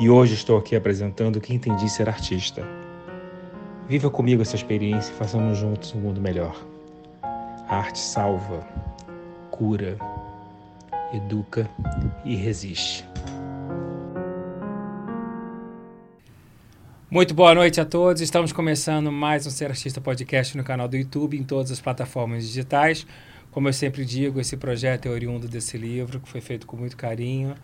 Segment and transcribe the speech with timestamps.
[0.00, 2.66] E hoje estou aqui apresentando o que entendi ser artista.
[3.86, 6.58] Viva comigo essa experiência e façamos juntos um mundo melhor.
[7.22, 8.66] A arte salva,
[9.50, 9.98] cura,
[11.12, 11.68] educa
[12.24, 13.06] e resiste.
[17.10, 18.22] Muito boa noite a todos.
[18.22, 22.46] Estamos começando mais um Ser Artista Podcast no canal do YouTube, em todas as plataformas
[22.46, 23.06] digitais.
[23.50, 26.96] Como eu sempre digo, esse projeto é oriundo desse livro, que foi feito com muito
[26.96, 27.54] carinho.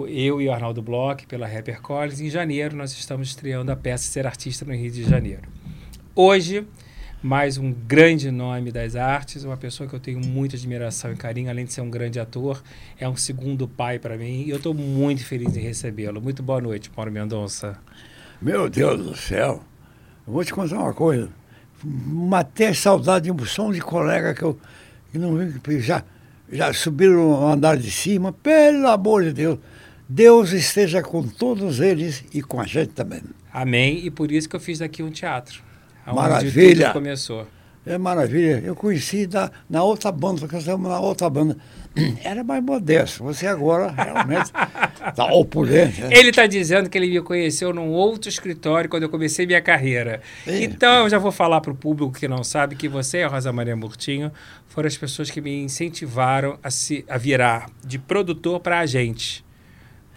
[0.00, 2.20] Eu e o Arnaldo Bloch, pela Rapper Collins.
[2.20, 5.42] Em janeiro, nós estamos estreando a peça Ser Artista no Rio de Janeiro.
[6.16, 6.66] Hoje,
[7.22, 11.48] mais um grande nome das artes, uma pessoa que eu tenho muita admiração e carinho,
[11.48, 12.60] além de ser um grande ator,
[12.98, 16.20] é um segundo pai para mim e eu estou muito feliz em recebê-lo.
[16.20, 17.78] Muito boa noite, Mauro Mendonça.
[18.42, 19.62] Meu Deus do céu.
[20.26, 21.30] Eu vou te contar uma coisa.
[21.84, 24.58] Matei saudade de um som de colega que eu
[25.12, 25.38] que não
[25.78, 26.02] já,
[26.50, 28.32] já subiram o andar de cima.
[28.32, 29.58] Pelo amor de Deus.
[30.08, 33.22] Deus esteja com todos eles e com a gente também.
[33.52, 34.04] Amém.
[34.04, 35.62] E por isso que eu fiz aqui um teatro.
[36.06, 36.90] Maravilha.
[36.92, 37.46] começou.
[37.86, 38.62] É maravilha.
[38.64, 41.56] Eu conheci da, na outra banda, porque nós estamos na outra banda.
[42.24, 43.22] Era mais modesto.
[43.24, 44.50] Você agora realmente
[45.06, 46.00] está opulente.
[46.00, 46.08] Né?
[46.12, 50.22] Ele está dizendo que ele me conheceu num outro escritório quando eu comecei minha carreira.
[50.46, 50.62] É.
[50.62, 53.28] Então, eu já vou falar para o público que não sabe que você e a
[53.28, 54.32] Rosa Maria Murtinho
[54.66, 59.44] foram as pessoas que me incentivaram a, se, a virar de produtor para agente.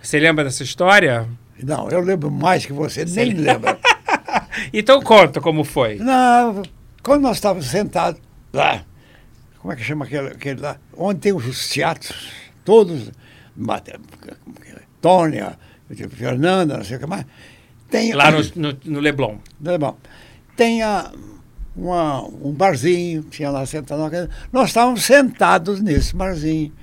[0.02, 1.28] Você lembra dessa história?
[1.62, 3.78] Não, eu lembro mais que você, você nem lembra.
[4.72, 5.96] então conta como foi.
[5.96, 6.62] Não,
[7.04, 8.22] quando nós estávamos sentados
[8.54, 8.84] lá,
[9.60, 10.78] como é que chama aquele, aquele lá?
[10.96, 12.32] Onde tem os teatros,
[12.64, 13.12] todos,
[15.02, 15.58] Tônia,
[16.10, 17.26] Fernanda, não sei o que mais.
[17.90, 19.38] Tem, lá no, no, no Leblon.
[19.60, 19.96] No Leblon.
[20.56, 21.12] Tem a,
[21.76, 24.30] uma, um barzinho, tinha lá sentado.
[24.52, 26.74] Nós estávamos sentados nesse barzinho.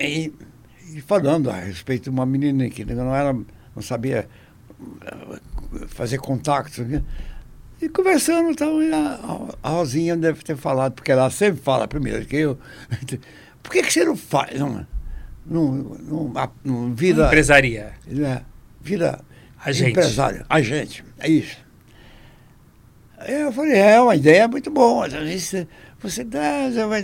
[0.00, 0.32] E,
[0.94, 4.28] e, falando a respeito de uma menina que não, era, não sabia
[5.04, 5.38] eh,
[5.88, 6.82] fazer contato.
[7.80, 8.78] E conversando, então,
[9.62, 12.58] a, a Rosinha deve ter falado, porque ela sempre fala primeiro que eu.
[13.62, 14.58] Por que, que você não faz?
[14.58, 14.86] Não,
[15.46, 17.26] não, não, não vira.
[17.26, 17.92] Empresaria.
[18.06, 18.42] Né,
[18.80, 19.20] vira
[19.64, 19.90] agente.
[19.90, 20.44] empresário.
[20.48, 21.04] Agente.
[21.18, 21.56] É isso.
[23.18, 25.08] Aí eu falei, é uma ideia muito boa.
[25.08, 25.66] Você,
[26.00, 26.70] você dá.
[26.70, 27.02] Você vai,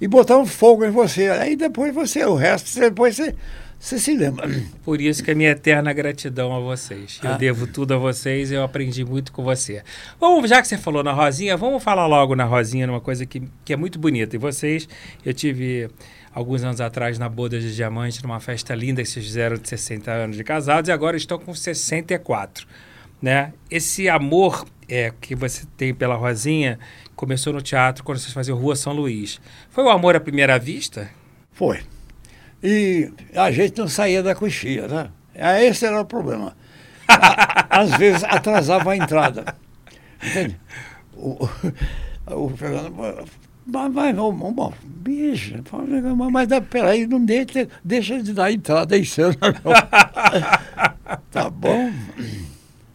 [0.00, 1.28] e botar um fogo em você.
[1.28, 3.34] Aí depois você, o resto, depois você
[3.78, 4.48] você se lembra?
[4.84, 7.20] Por isso que a minha eterna gratidão a vocês.
[7.22, 7.36] Eu ah.
[7.36, 9.84] devo tudo a vocês eu aprendi muito com você.
[10.18, 13.42] Vamos, já que você falou na Rosinha, vamos falar logo na Rosinha, numa coisa que,
[13.64, 14.34] que é muito bonita.
[14.34, 14.88] E vocês,
[15.24, 15.88] eu tive
[16.34, 20.10] alguns anos atrás na Boda de Diamante, numa festa linda que vocês fizeram de 60
[20.10, 22.66] anos de casados e agora estão com 64.
[23.22, 23.52] Né?
[23.70, 26.80] Esse amor é, que você tem pela Rosinha
[27.18, 29.40] começou no teatro quando vocês faziam Rua São Luís.
[29.70, 31.10] Foi o amor à primeira vista?
[31.50, 31.80] Foi.
[32.62, 35.10] E a gente não saía da coxinha, né?
[35.34, 36.56] É, esse era o problema.
[37.68, 39.56] Às vezes atrasava a entrada.
[40.22, 40.58] Entende?
[41.16, 41.48] O,
[42.30, 42.94] o Fernando,
[43.66, 45.54] mas, mas vamos, vamos, bicho,
[46.30, 49.02] mas peraí, não deixa, deixa de dar entrada aí,
[49.64, 49.72] não.
[51.32, 51.90] tá bom.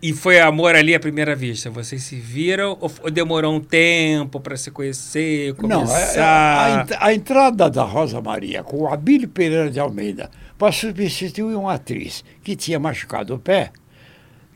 [0.06, 1.70] E foi amor ali à primeira vista?
[1.70, 6.18] Vocês se viram ou demorou um tempo para se conhecer, começar?
[6.18, 10.74] Não, a, a, a, entrada da Rosa Maria com a Bíblia Pereira de Almeida para
[10.74, 13.72] substituir uma atriz que tinha machucado o pé,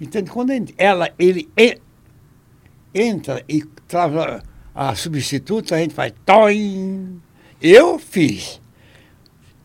[0.02, 0.30] entende?
[0.30, 1.50] Quando ela, ele
[2.94, 4.44] entra e trava
[4.76, 7.22] a substituta, a gente faz toim.
[7.62, 8.62] Eu fiz.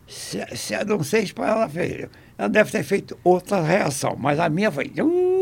[0.07, 2.07] Se, se, não sei se ela fez.
[2.37, 4.89] Ela deve ter feito outra reação, mas a minha foi.
[4.97, 5.32] Uh!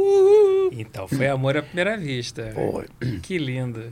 [0.71, 2.51] Então foi amor à primeira vista.
[2.53, 2.87] Foi.
[3.21, 3.91] Que lindo.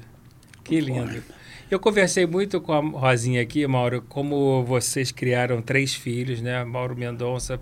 [0.63, 1.21] Que lindo.
[1.21, 1.35] Foi.
[1.69, 6.63] Eu conversei muito com a Rosinha aqui, Mauro, como vocês criaram três filhos, né?
[6.63, 7.61] Mauro Mendonça,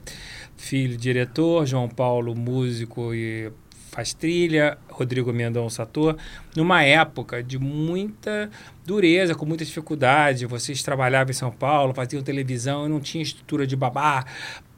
[0.56, 3.52] filho diretor, João Paulo, músico e
[3.92, 6.16] faz trilha, Rodrigo Mendonça ator,
[6.56, 8.50] numa época de muita
[8.86, 10.46] dureza, com muita dificuldade.
[10.46, 14.24] Vocês trabalhavam em São Paulo, faziam televisão e não tinha estrutura de babá,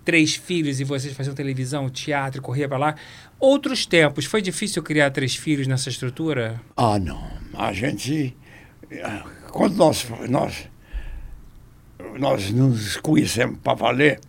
[0.06, 2.96] três filhos e vocês faziam televisão, teatro, corria para lá.
[3.40, 6.60] Outros tempos, foi difícil criar três filhos nessa estrutura?
[6.76, 7.26] Ah, não.
[7.54, 8.36] A gente.
[9.52, 10.70] Quando nós, nós,
[12.20, 14.20] nós nos conhecemos para valer,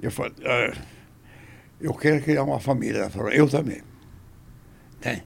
[0.00, 0.32] eu falei.
[0.40, 0.76] Uh,
[1.80, 3.08] eu quero criar uma família.
[3.08, 3.80] Falou, eu também.
[5.00, 5.22] Tem.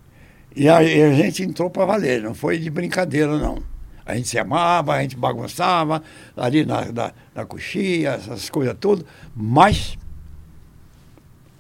[0.55, 3.61] E a, a gente entrou para valer, não foi de brincadeira, não.
[4.07, 6.03] A gente se amava, a gente bagunçava
[6.37, 9.05] ali na, na, na coxinha, essas coisas todas,
[9.35, 9.99] mas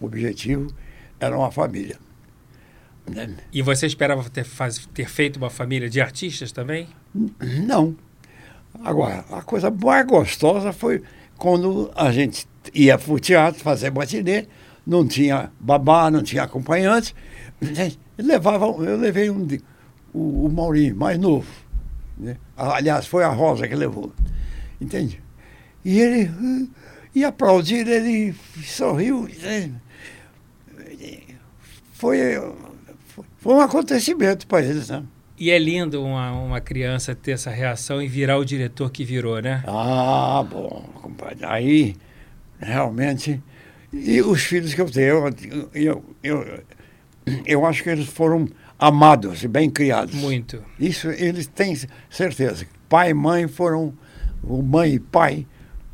[0.00, 0.72] o objetivo
[1.24, 1.98] era uma família.
[3.06, 3.34] Né?
[3.52, 6.88] E você esperava ter, faz, ter feito uma família de artistas também?
[7.14, 7.94] Não.
[8.82, 11.02] Agora, a coisa mais gostosa foi
[11.36, 14.46] quando a gente ia para o teatro fazer matinê,
[14.86, 17.14] não tinha babá, não tinha acompanhante.
[18.16, 19.46] Levava, eu levei um,
[20.12, 21.46] o, o Maurinho, mais novo.
[22.16, 22.36] Né?
[22.56, 24.12] Aliás, foi a Rosa que levou.
[24.80, 25.22] Entende?
[25.84, 26.30] E ele
[27.14, 28.34] e aplaudir, ele
[28.64, 29.28] sorriu.
[31.92, 32.18] Foi,
[33.38, 35.02] foi um acontecimento para eles, né?
[35.36, 39.40] E é lindo uma, uma criança ter essa reação e virar o diretor que virou,
[39.42, 39.64] né?
[39.66, 41.44] Ah, bom, compadre.
[41.44, 41.96] Aí,
[42.60, 43.42] realmente,
[43.92, 45.30] e os filhos que eu tenho,
[45.74, 46.62] eu, eu,
[47.44, 48.48] eu acho que eles foram
[48.78, 50.14] amados e bem criados.
[50.14, 50.62] Muito.
[50.78, 51.76] Isso eles têm
[52.10, 52.66] certeza.
[52.88, 53.92] Pai e mãe foram,
[54.42, 55.46] mãe e pai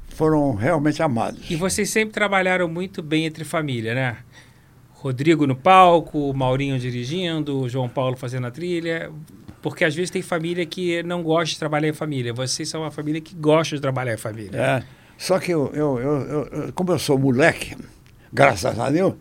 [0.09, 1.51] foram realmente amados.
[1.51, 4.19] E vocês sempre trabalharam muito bem entre família, né?
[5.01, 9.11] Rodrigo no palco, Maurinho dirigindo, João Paulo fazendo a trilha.
[9.63, 12.35] Porque às vezes tem família que não gosta de trabalhar em família.
[12.35, 14.61] Vocês são uma família que gosta de trabalhar em família.
[14.61, 14.83] É.
[15.17, 17.75] Só que eu, eu, eu, eu como eu sou moleque,
[18.31, 19.15] graças a Deus,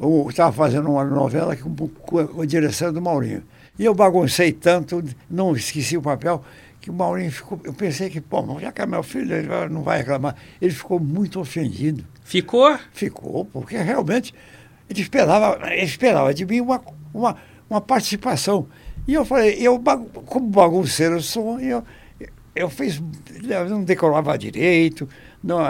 [0.00, 3.42] eu estava fazendo uma novela com, com, a direção do Maurinho.
[3.76, 6.44] E eu baguncei tanto, não esqueci o papel,
[6.80, 7.60] que o Maurinho ficou.
[7.64, 10.36] Eu pensei que, pô, já que é meu filho, ele não vai reclamar.
[10.60, 12.04] Ele ficou muito ofendido.
[12.22, 12.78] Ficou?
[12.92, 14.32] Ficou, porque realmente
[14.88, 16.80] ele esperava, ele esperava de mim uma,
[17.12, 17.36] uma,
[17.68, 18.66] uma participação.
[19.06, 19.82] E eu falei, eu,
[20.26, 21.82] como bagunceiro sou, eu,
[22.54, 23.02] eu fiz,
[23.42, 25.08] eu não decorava direito,
[25.42, 25.60] não,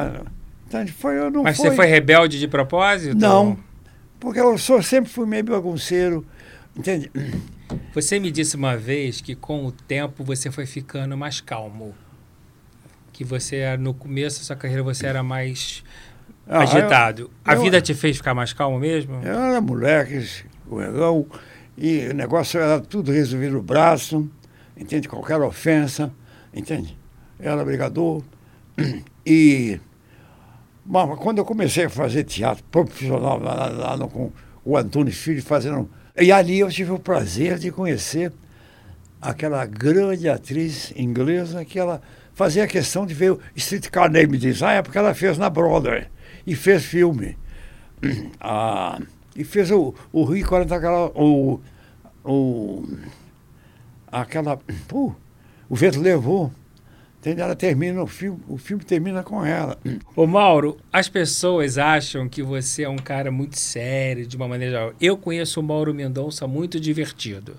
[0.67, 1.71] então foi, eu não Mas foi.
[1.71, 3.17] você foi rebelde de propósito?
[3.17, 3.59] Não,
[4.21, 6.27] porque eu sou, sempre fui meio bagunceiro,
[6.77, 7.11] entende?
[7.95, 11.95] Você me disse uma vez que com o tempo você foi ficando mais calmo.
[13.13, 15.85] Que você, no começo da sua carreira, você era mais
[16.47, 17.23] ah, agitado.
[17.23, 19.21] Eu, A vida te fez ficar mais calmo mesmo?
[19.23, 21.27] Eu era moleque, escorregão,
[21.77, 24.29] e o negócio era tudo resolvido no braço,
[24.77, 25.09] entende?
[25.09, 26.13] Qualquer ofensa
[26.53, 26.97] entende?
[27.39, 28.23] Era brigador.
[29.25, 29.79] E
[30.85, 34.33] mas, quando eu comecei a fazer teatro profissional lá, lá, lá com
[34.65, 35.89] o Antônio Filho fazendo.
[36.19, 38.33] E ali eu tive o prazer de conhecer
[39.21, 42.03] aquela grande atriz inglesa que ela
[42.35, 46.09] fazia questão de ver o Streetcar Name Design, porque ela fez na Broadway
[46.47, 47.37] e fez filme.
[48.41, 49.01] Ah,
[49.37, 51.61] e fez o, o Rio 40 aquela, o,
[52.25, 52.85] o
[54.11, 54.59] aquela.
[54.93, 55.15] Uh,
[55.69, 56.53] o vento levou.
[57.25, 59.79] Ela termina o filme, o filme termina com ela.
[60.17, 64.73] Ô Mauro, as pessoas acham que você é um cara muito sério, de uma maneira
[64.73, 64.93] geral.
[65.01, 67.55] Eu conheço o Mauro Mendonça muito divertido,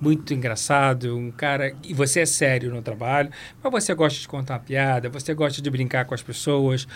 [0.00, 1.74] muito engraçado, um cara.
[1.82, 5.68] E você é sério no trabalho, mas você gosta de contar piada, você gosta de
[5.68, 6.86] brincar com as pessoas.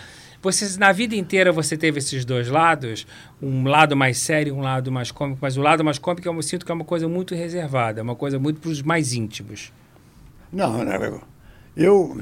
[0.45, 3.07] Você, na vida inteira você teve esses dois lados,
[3.41, 6.63] um lado mais sério um lado mais cômico, mas o lado mais cômico eu sinto
[6.63, 9.73] que é uma coisa muito reservada, uma coisa muito para os mais íntimos.
[10.53, 11.23] Não, não,
[11.75, 12.21] eu,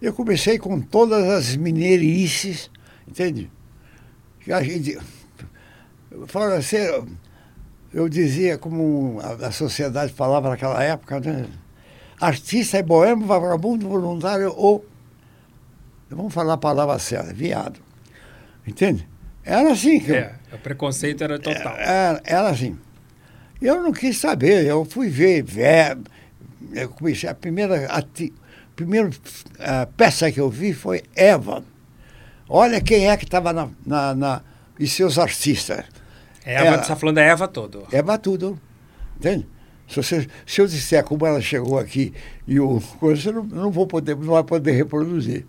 [0.00, 2.70] eu comecei com todas as mineirices,
[3.06, 3.50] entende?
[4.48, 4.96] A gente,
[6.26, 6.78] fala assim,
[7.92, 11.46] eu dizia como a, a, sociedade falava naquela época, né?
[12.18, 14.82] Artista é boêmio, vagabundo, voluntário ou.
[16.14, 17.80] Vamos falar a palavra certa, viado.
[18.66, 19.08] Entende?
[19.44, 20.00] Era assim.
[20.00, 21.76] Que é, eu, o preconceito era total.
[21.76, 22.78] Era, era assim.
[23.60, 25.96] Eu não quis saber, eu fui ver, ver
[26.72, 28.02] eu comecei, a primeira, a,
[28.74, 29.10] primeira
[29.58, 31.64] a peça que eu vi foi Eva.
[32.48, 34.42] Olha quem é que estava na, na, na,
[34.78, 35.84] e seus artistas.
[36.44, 37.86] Eva, você está falando da Eva todo.
[37.90, 38.60] Eva tudo,
[39.16, 39.46] entende?
[39.88, 42.12] Se, você, se eu disser como ela chegou aqui
[42.46, 45.46] e o coisa, eu não, não vou poder, não vai poder reproduzir.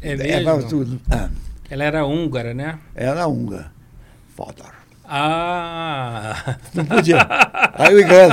[0.00, 0.50] É mesmo?
[0.50, 1.00] Eva tudo.
[1.10, 1.28] Ah.
[1.68, 2.78] Ela era húngara, né?
[2.94, 3.70] Era húngara.
[4.34, 4.72] Fodor.
[5.04, 6.56] Ah!
[6.72, 7.18] Não podia.
[7.74, 8.32] Aí o inglês,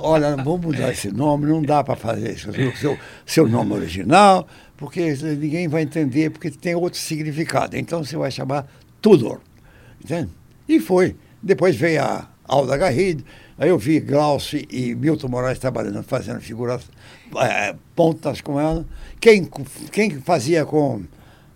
[0.00, 2.50] olha, vamos mudar esse nome, não dá para fazer isso.
[2.50, 7.76] O seu, seu nome original, porque ninguém vai entender, porque tem outro significado.
[7.76, 8.66] Então você vai chamar
[9.00, 9.40] Tudor.
[10.02, 10.30] Entende?
[10.68, 11.16] E foi.
[11.42, 13.24] Depois veio a, Alda Garrido.
[13.58, 16.82] Aí eu vi Glaucio e Milton Moraes trabalhando, fazendo figuras,
[17.40, 18.84] é, pontas com ela.
[19.20, 19.48] Quem,
[19.90, 21.02] quem fazia com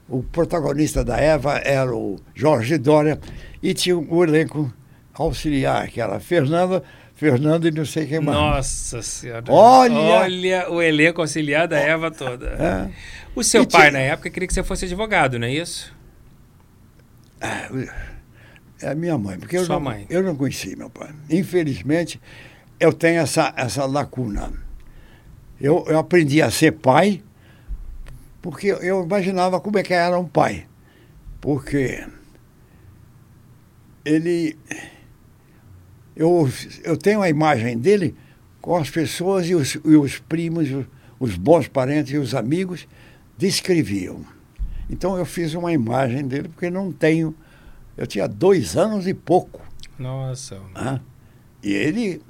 [0.08, 3.18] o protagonista da Eva era o Jorge Dória
[3.62, 4.72] e tinha o elenco
[5.14, 6.82] auxiliar, que era Fernanda,
[7.14, 8.36] Fernando e não sei quem mais.
[8.38, 9.44] Nossa Senhora.
[9.48, 9.94] Olha!
[9.96, 12.46] Olha o elenco auxiliar da Eva toda.
[12.48, 12.90] É.
[13.34, 15.94] O seu E pai, tinha- na época, queria que você fosse advogado, não é isso?
[18.80, 20.06] É a minha mãe, porque eu Sua não, mãe.
[20.10, 21.10] eu não conheci meu pai.
[21.30, 22.20] Infelizmente,
[22.78, 24.52] eu tenho essa, essa lacuna.
[25.60, 27.22] Eu, eu aprendi a ser pai
[28.46, 30.66] porque eu imaginava como é que era um pai.
[31.40, 32.06] Porque
[34.04, 34.56] ele.
[36.14, 36.48] Eu,
[36.84, 38.14] eu tenho a imagem dele
[38.60, 40.68] com as pessoas e os, e os primos,
[41.18, 42.86] os, bons parentes e os amigos
[43.36, 44.24] descreviam.
[44.88, 47.34] Então eu fiz uma imagem dele porque não tenho.
[47.96, 49.60] Eu tinha dois anos e pouco.
[49.98, 50.60] Nossa.
[50.74, 51.00] né?
[51.62, 52.22] E ele,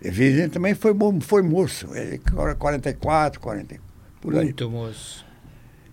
[0.00, 1.94] evidentemente, também foi, foi moço.
[1.94, 2.20] Ele,
[2.58, 3.76] 44, 40,
[4.20, 4.44] por aí.
[4.44, 5.24] Muito moço.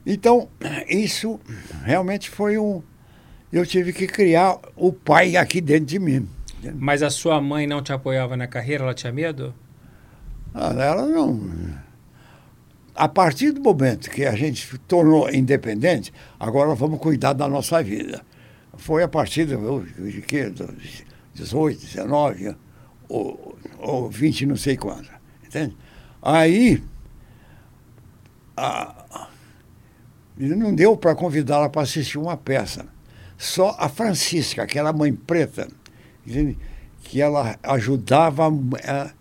[0.06, 0.50] Então,
[0.88, 1.40] isso
[1.84, 2.82] realmente foi um.
[3.52, 6.28] Eu tive que criar o pai aqui dentro de mim.
[6.76, 8.84] Mas a sua mãe não te apoiava na carreira?
[8.84, 9.54] Ela tinha medo?
[10.54, 11.40] Ah, Ela não.
[12.96, 17.82] A partir do momento que a gente se tornou independente, agora vamos cuidar da nossa
[17.82, 18.22] vida.
[18.78, 20.50] Foi a partir do, de?
[20.52, 22.56] Dos 18, 19
[23.10, 23.43] ou,
[23.84, 25.08] ou 20, não sei quando.
[25.46, 25.76] Entende?
[26.22, 26.82] Aí,
[28.58, 29.28] a-
[30.38, 32.86] não deu para convidá-la para assistir uma peça.
[33.38, 35.68] Só a Francisca, que era a mãe preta,
[36.26, 36.58] entende?
[37.04, 38.46] que ela ajudava,
[38.82, 39.12] eh,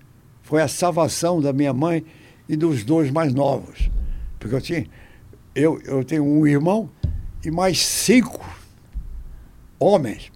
[0.43, 2.05] foi a salvação da minha mãe
[2.49, 3.91] e dos dois mais novos.
[4.39, 4.87] Porque eu tinha,
[5.55, 6.89] eu, eu tenho um irmão
[7.45, 8.41] e mais cinco
[9.79, 10.31] homens.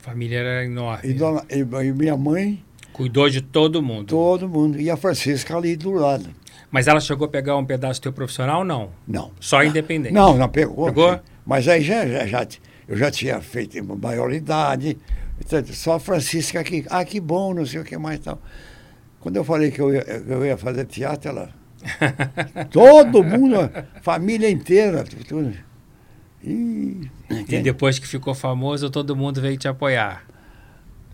[0.00, 1.08] A família era enorme.
[1.08, 2.64] E, dona, e, e minha mãe,
[2.98, 4.06] Cuidou de todo mundo.
[4.06, 4.80] todo mundo.
[4.80, 6.28] E a Francisca ali do lado.
[6.68, 8.64] Mas ela chegou a pegar um pedaço teu profissional?
[8.64, 8.90] Não.
[9.06, 9.30] Não.
[9.38, 10.12] Só independente.
[10.12, 10.86] Não, não pegou.
[10.86, 11.14] Pegou?
[11.14, 11.20] sim.
[11.46, 12.46] Mas aí já, já, já,
[12.88, 14.98] eu já tinha feito maioridade.
[15.72, 16.84] Só a Francisca aqui.
[16.90, 18.42] Ah, que bom, não sei o que mais tal.
[19.20, 21.50] Quando eu falei que eu ia, eu ia fazer teatro, ela.
[22.70, 23.70] Todo mundo,
[24.02, 25.04] família inteira.
[25.28, 25.54] Tudo.
[26.42, 30.24] E, E depois que ficou famoso, todo mundo veio te apoiar.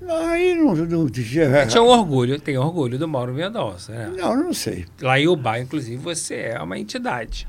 [0.08, 4.12] Aí não, não, tinha- Tinha um orgulho, tem orgulho do Mauro Mendonça, né?
[4.16, 4.84] não, não sei.
[5.00, 7.46] Lá em Ubá, inclusive, você é uma entidade.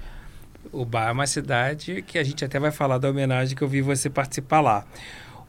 [0.72, 3.82] Ubá é uma cidade que a gente até vai falar da homenagem que eu vi
[3.82, 4.86] você participar lá.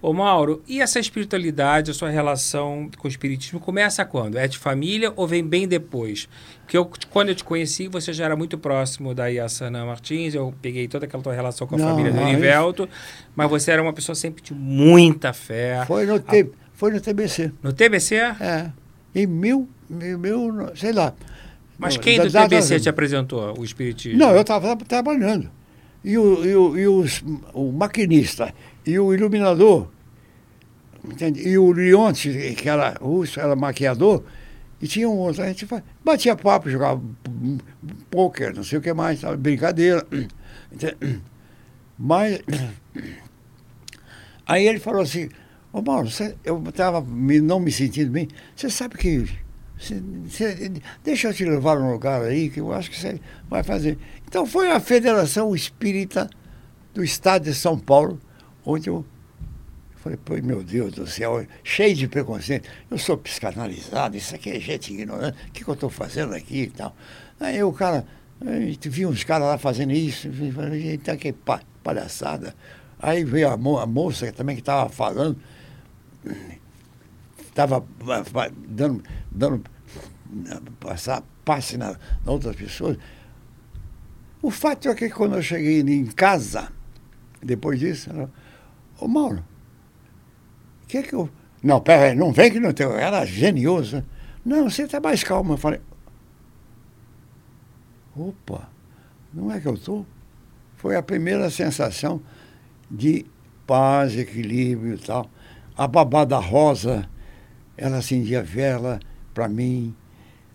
[0.02, 4.36] Ô Mauro, e essa espiritualidade, a sua relação com o espiritismo começa quando?
[4.36, 6.28] É de família ou vem bem depois?
[6.60, 10.52] Porque eu, quando eu te conheci, você já era muito próximo da Yassana Martins, eu
[10.60, 12.86] peguei toda aquela tua relação com a Não, família do não, Univelto,
[13.34, 15.82] mas você era uma pessoa sempre de muita fé.
[15.86, 17.52] Foi no, T, foi no TBC.
[17.62, 18.16] No TBC?
[18.16, 18.70] É.
[19.14, 21.12] Em mil, mil, mil sei lá.
[21.78, 24.18] Mas quem do TBC te apresentou o espiritismo?
[24.18, 25.50] Não, eu estava trabalhando.
[26.04, 28.54] E, o, e, o, e os, o maquinista
[28.86, 29.88] e o iluminador,
[31.04, 31.46] entende?
[31.46, 34.22] e o Leonte, que era russo, era maquiador,
[34.80, 35.66] e tinha um outro, a gente
[36.04, 37.02] batia papo, jogava
[38.10, 39.36] pôquer, não sei o que mais, sabe?
[39.38, 40.06] brincadeira.
[41.98, 42.40] Mas
[44.46, 45.28] aí ele falou assim,
[45.76, 49.26] ô Mauro, você- eu estava não me sentindo bem, você sabe que
[49.78, 50.72] você- você-
[51.04, 53.98] deixa eu te levar num lugar aí que eu acho que você vai fazer.
[54.26, 56.30] Então foi a Federação Espírita
[56.94, 58.18] do Estado de São Paulo,
[58.64, 59.04] onde eu
[59.96, 62.66] falei, pô, meu Deus do céu, cheio de preconceito.
[62.90, 66.62] Eu sou psicanalizado, isso aqui é gente ignorante, o que, que eu estou fazendo aqui
[66.62, 66.96] e tal.
[67.38, 68.06] Aí o cara,
[68.82, 70.26] vi uns caras lá fazendo isso,
[70.94, 72.54] então que pa- palhaçada.
[72.98, 75.36] Aí veio a, mo- a moça também que estava falando,
[77.40, 77.84] estava
[78.68, 79.64] dando, dando
[80.80, 82.98] passar passe na, na outras pessoas.
[84.42, 86.70] O fato é que quando eu cheguei em casa,
[87.42, 88.30] depois disso, ela,
[88.98, 89.44] ô Mauro,
[90.82, 91.30] o que é que eu.
[91.62, 92.86] Não, pera aí, não vem que não tem.
[92.86, 94.04] Era genioso.
[94.44, 95.54] Não, você está mais calmo.
[95.54, 95.80] Eu falei,
[98.16, 98.68] opa,
[99.32, 100.06] não é que eu estou?
[100.76, 102.20] Foi a primeira sensação
[102.90, 103.26] de
[103.66, 105.28] paz, equilíbrio e tal.
[105.76, 107.08] A babá da Rosa,
[107.76, 108.98] ela acendia vela
[109.34, 109.94] para mim.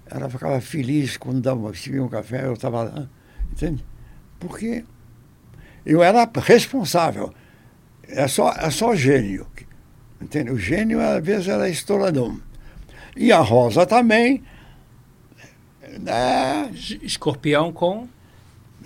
[0.05, 3.09] Ela ficava feliz quando dava, se via um café, eu estava lá.
[3.51, 3.85] Entende?
[4.39, 4.83] Porque
[5.85, 7.33] eu era responsável.
[8.07, 9.47] É só, é só gênio.
[10.19, 10.51] Entende?
[10.51, 12.39] O gênio, às vezes, era estouradão.
[13.15, 14.43] E a Rosa também.
[16.05, 16.69] É,
[17.03, 18.07] Escorpião com.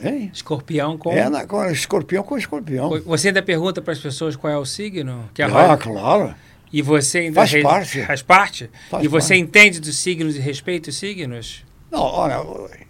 [0.03, 0.29] Hein?
[0.33, 1.11] Escorpião com.
[1.11, 2.89] É na, escorpião com escorpião.
[3.05, 5.29] Você ainda pergunta para as pessoas qual é o signo?
[5.33, 6.33] Que a Ah, claro.
[6.73, 8.05] E você ainda Faz re- parte.
[8.05, 8.69] Faz parte?
[8.89, 9.41] Faz e você parte.
[9.41, 11.63] entende dos signos e respeita os signos?
[11.91, 12.35] Não, olha.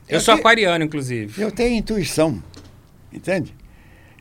[0.08, 1.40] Eu, sou te- aquariano, inclusive.
[1.42, 2.42] Eu tenho intuição,
[3.14, 3.54] entende?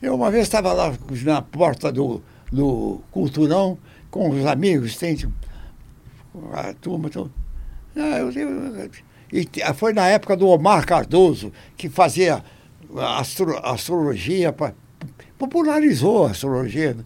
[0.03, 0.93] Eu uma vez estava lá
[1.25, 2.23] na porta do,
[2.53, 3.79] do Culturão
[4.11, 5.33] com os amigos, tem tipo,
[6.53, 7.09] a turma.
[7.09, 7.33] Tudo.
[7.97, 8.91] Ah, eu- eu-
[9.33, 12.45] e te- foi na época do Omar Cardoso, que fazia
[12.97, 14.75] astro- astrologia, pra-
[15.39, 16.97] popularizou a astrologia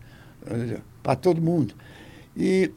[1.02, 1.74] para todo mundo.
[2.36, 2.70] E,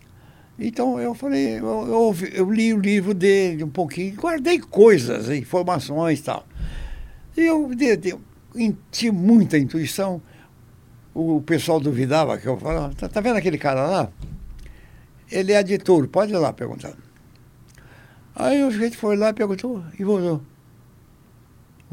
[0.58, 6.20] então eu falei, eu, eu eu li o livro dele um pouquinho, guardei coisas, informações
[6.20, 6.46] e tal.
[7.36, 7.70] E eu
[8.90, 10.20] tinha muita intuição.
[11.14, 14.08] O pessoal duvidava que eu falava, tá, tá vendo aquele cara lá?
[15.30, 16.94] Ele é de touro, pode ir lá perguntar.
[18.34, 20.42] Aí o gente foi lá e perguntou e voltou.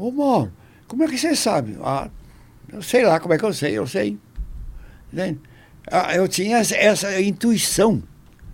[0.00, 0.52] Ô Mauro,
[0.88, 1.76] como é que você sabe?
[1.82, 2.08] Ah,
[2.72, 4.18] eu sei lá como é que eu sei, eu sei.
[5.12, 5.40] Entende?
[5.90, 8.02] Ah, eu tinha essa, intuição.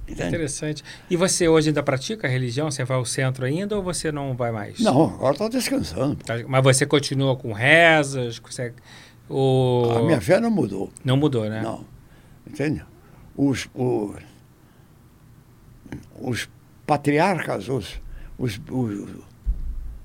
[0.08, 0.28] Entende?
[0.28, 0.84] Interessante.
[1.10, 2.70] E você hoje ainda pratica a religião?
[2.70, 4.78] Você vai ao centro ainda ou você não vai mais?
[4.80, 6.16] Não, agora estou descansando.
[6.16, 8.38] Tá, Mas você continua com rezas?
[8.38, 8.72] Você...
[9.28, 9.92] O...
[9.96, 10.90] A minha fé não mudou.
[11.04, 11.60] Não mudou, né?
[11.60, 11.84] Não.
[12.46, 12.84] Entende?
[13.36, 14.14] Os, o-
[16.20, 16.48] os
[16.86, 18.00] patriarcas, os,
[18.38, 19.10] os, os,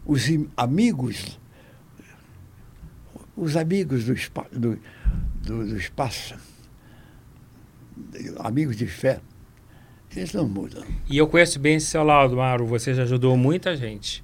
[0.05, 0.23] os
[0.57, 1.39] amigos,
[3.35, 4.13] os amigos do,
[4.51, 4.79] do,
[5.41, 6.35] do, do espaço,
[8.39, 9.19] amigos de fé,
[10.15, 10.83] eles não mudam.
[11.09, 12.65] E eu conheço bem esse seu lado, Mauro.
[12.65, 14.23] Você já ajudou muita gente.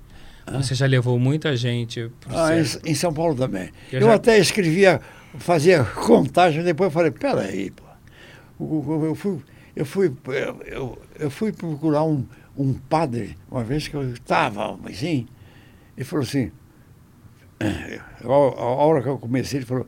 [0.51, 2.81] Você já levou muita gente pro Ah, céu.
[2.85, 3.69] em, em São Paulo também.
[3.91, 5.01] Eu Eu, já- até escrevia,
[5.37, 7.83] fazia contagem, depois eu falei, peraí, pô.
[8.59, 9.41] Eu fui,
[9.75, 12.25] eu fui, eu, eu- eu fui procurar um,
[12.57, 15.27] um padre, uma vez que eu estava assim,
[15.97, 16.51] ele falou assim,
[17.59, 19.87] a, a hora que eu comecei, ele falou,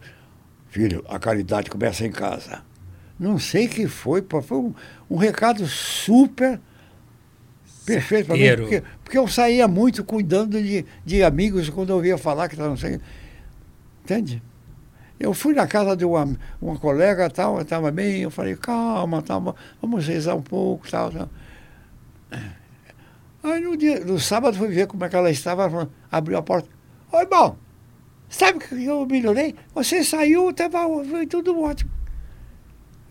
[0.68, 2.63] filho, a caridade começa em casa.
[3.20, 4.74] Não sei o que foi, pô, foi um,
[5.10, 6.60] um recado super
[7.86, 12.18] perfeito para mim, porque, porque eu saía muito cuidando de, de amigos quando eu ouvia
[12.18, 13.00] falar que estavam sem.
[14.03, 14.42] Entende?
[15.20, 19.53] Eu fui na casa de uma, uma colega, tal, estava bem, eu falei, calma, calma,
[19.81, 21.29] vamos rezar um pouco, tal, tal.
[23.44, 26.37] Aí no, dia, no sábado fui ver como é que ela estava, ela falou, abriu
[26.37, 26.67] a porta.
[27.11, 27.57] Oi, irmão,
[28.29, 29.55] sabe que eu melhorei?
[29.74, 30.79] Você saiu, estava
[31.29, 31.91] tudo ótimo.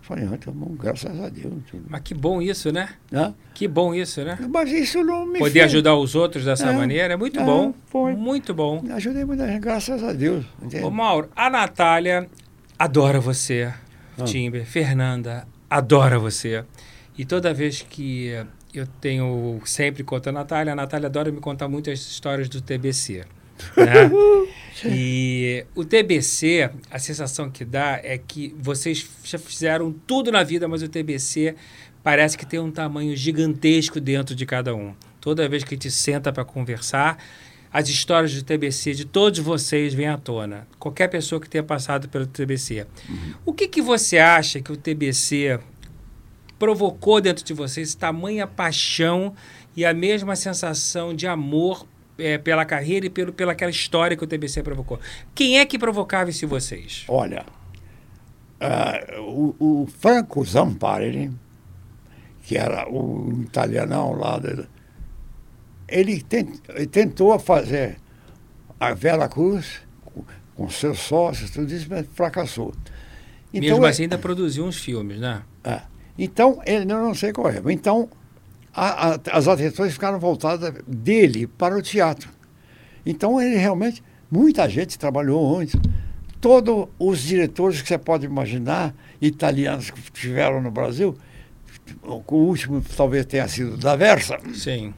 [0.01, 1.53] Eu falei, ah, tá bom, graças a Deus.
[1.71, 1.85] tudo.
[1.89, 2.89] Mas que bom isso, né?
[3.13, 3.35] Hã?
[3.53, 4.39] Que bom isso, né?
[4.51, 6.73] Mas isso não me Poder fez- ajudar os outros dessa É.
[6.73, 7.75] maneira é muito É, bom.
[7.87, 8.15] foi.
[8.15, 8.83] Muito bom.
[8.91, 10.47] Ajudei muita gente, graças a Deus.
[10.63, 10.83] entende?
[10.85, 12.27] Ô, Mauro, a Natália
[12.79, 13.71] adora você.
[14.19, 14.25] Ah.
[14.25, 16.65] Timber, Fernanda adora você.
[17.19, 18.33] E toda vez que
[18.79, 23.25] eu tenho sempre conto a Natália, a Natália adora me contar muitas histórias do TBC.
[23.77, 24.11] né?
[24.85, 30.69] e o TBC, a sensação que dá é que vocês já fizeram tudo na vida,
[30.69, 31.57] mas o TBC
[32.03, 34.95] parece que tem um tamanho gigantesco dentro de cada um.
[35.21, 37.19] Toda vez que a gente senta para conversar,
[37.73, 40.67] as histórias do TBC de todos vocês vêm à tona.
[40.79, 42.87] Qualquer pessoa que tenha passado pelo TBC.
[43.45, 45.59] O que, que você acha que o TBC
[46.59, 49.35] provocou dentro de vocês tamanha paixão
[49.77, 51.87] e a mesma sensação de amor
[52.19, 54.99] eh, pela carreira e pelo, pela aquela história que o TBC provocou?
[55.35, 57.05] Quem é que provocava isso em vocês?
[57.09, 57.45] Olha,
[58.61, 61.31] ah, o, o Franco Zampari,
[62.43, 64.67] que era o italianão lá, de-
[65.87, 67.99] ele, tent- ele tentou fazer
[68.81, 70.25] a Vera Cruz com,
[70.57, 72.75] com seus sócios, tudo isso, mas fracassou.
[73.53, 75.43] Mesmo é- assim, ainda produziu uns filmes, né?
[75.65, 75.83] é.
[76.19, 77.61] Então, ele, eu não sei qual é.
[77.71, 78.09] Então,
[78.75, 82.29] a- a- as atenções ficaram voltadas dele para o teatro.
[83.07, 85.79] Então, ele realmente, muita gente trabalhou antes.
[86.41, 91.17] Todos os diretores que você pode imaginar, italianos que estiveram no Brasil,
[92.05, 94.93] o último talvez tenha sido da Versa, Sim.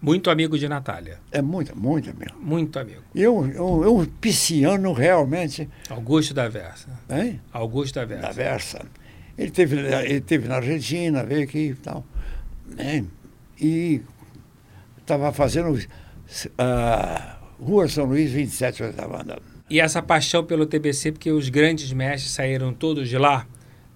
[0.00, 1.18] Muito amigo de Natália.
[1.30, 2.36] é muita, muita mesmo.
[2.40, 3.02] Muito amigo.
[3.14, 6.88] Eu, eu, eu pisciano realmente, Augusto da Versa.
[7.08, 7.40] hein?
[7.52, 8.84] Augusto da da Versa.
[9.42, 12.04] Ele teve, ele teve na Argentina, veio aqui e tal.
[12.76, 13.04] né?
[13.60, 14.00] E
[14.98, 15.78] estava fazendo
[16.58, 19.42] ah, Rua São Luís 27, eu estava andando.
[19.68, 23.46] E essa paixão pelo TBC, porque os grandes mestres saíram todos de lá,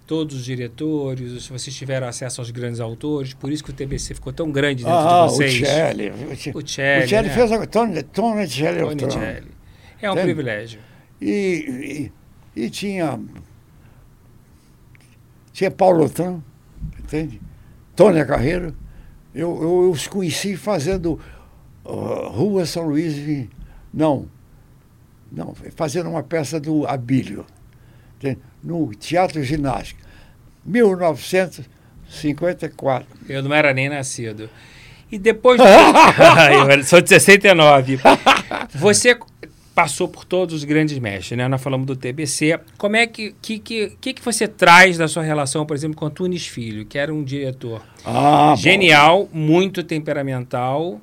[0.07, 4.31] todos os diretores, vocês tiveram acesso aos grandes autores, por isso que o TBC ficou
[4.33, 5.53] tão grande dentro Ah, de o vocês.
[5.59, 6.09] Celli.
[6.53, 7.33] O Celli, O Celli né?
[7.33, 8.79] fez a Tony, Tony Celli.
[8.79, 9.51] Tony Tony Celli.
[10.01, 10.25] É um Entende?
[10.27, 10.79] privilégio.
[11.21, 12.11] E,
[12.55, 13.19] e, e tinha.
[15.57, 16.39] Tinha Paulo Otran,
[16.99, 17.41] entende?
[17.95, 18.75] Tônia Carreiro.
[19.33, 21.19] Eu, eu, eu os conheci fazendo
[21.83, 23.49] ah, Rua São Luís.
[23.91, 24.27] Não,
[25.31, 27.43] não, fazendo uma peça do Abílio,
[28.17, 28.37] entende?
[28.63, 29.99] no Teatro Ginástica.
[30.63, 31.67] 1900,
[32.07, 33.07] 54.
[33.27, 34.47] Eu não era nem nascido.
[35.11, 35.59] E depois.
[36.69, 37.99] eu sou de 69.
[38.75, 39.17] Você
[39.77, 41.47] passou por todos os grandes mestres, né?
[41.47, 42.59] Nós falamos do TBC.
[42.79, 46.47] Como é que que, que, que você traz da sua relação, por exemplo, com Antunes
[46.47, 50.99] Filho, que era um diretor Ah, genial, muito temperamental.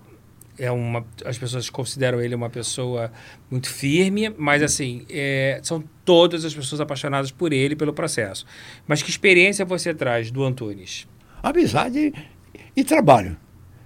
[0.58, 3.12] É uma, as pessoas consideram ele uma pessoa
[3.48, 8.44] muito firme, mas assim, é, são todas as pessoas apaixonadas por ele, pelo processo.
[8.88, 11.06] Mas que experiência você traz do Antunes?
[11.40, 12.12] amizade
[12.74, 13.37] e trabalho.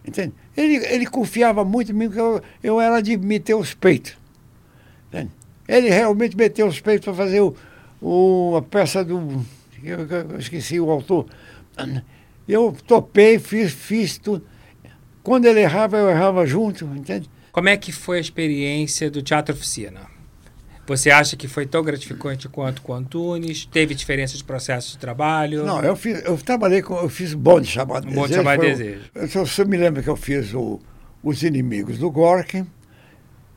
[0.02, 0.32] Entende?
[0.56, 4.16] Ele, ele confiava muito em mim, porque eu, eu era de meter os peitos.
[5.08, 5.30] Entende?
[5.66, 7.54] Ele realmente meteu os peitos para fazer o,
[8.00, 9.44] o, a peça do.
[9.82, 11.26] Eu, eu esqueci o autor.
[12.48, 14.44] Eu topei, fiz, fiz tudo.
[15.22, 17.28] Quando ele errava, eu errava junto, entende?
[17.52, 20.00] Como é que foi a experiência do Teatro Oficina?
[20.86, 23.66] Você acha que foi tão gratificante quanto com Antunes?
[23.66, 25.66] Teve diferença de processo de trabalho?
[25.66, 26.96] Não, eu, fiz, eu trabalhei com.
[26.96, 28.32] Eu fiz Bom de Chamado Um Desejo.
[28.32, 29.10] Chamado foi Desejo.
[29.14, 30.80] Eu, só me lembro que eu fiz o,
[31.22, 32.64] Os Inimigos do Gorky,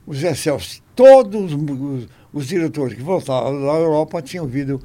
[0.05, 4.81] o Zé Celso, todos os, os diretores que voltavam da Europa tinham vindo,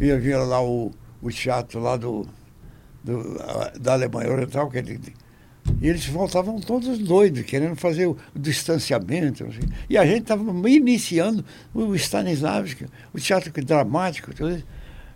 [0.00, 2.26] ia vir lá o, o teatro lá do,
[3.02, 3.38] do,
[3.80, 5.00] da Alemanha Oriental, que ele,
[5.80, 9.44] e eles voltavam todos doidos, querendo fazer o, o distanciamento.
[9.44, 9.60] assim.
[9.88, 14.62] E a gente estava iniciando o Stanislavski, o teatro dramático, tudo.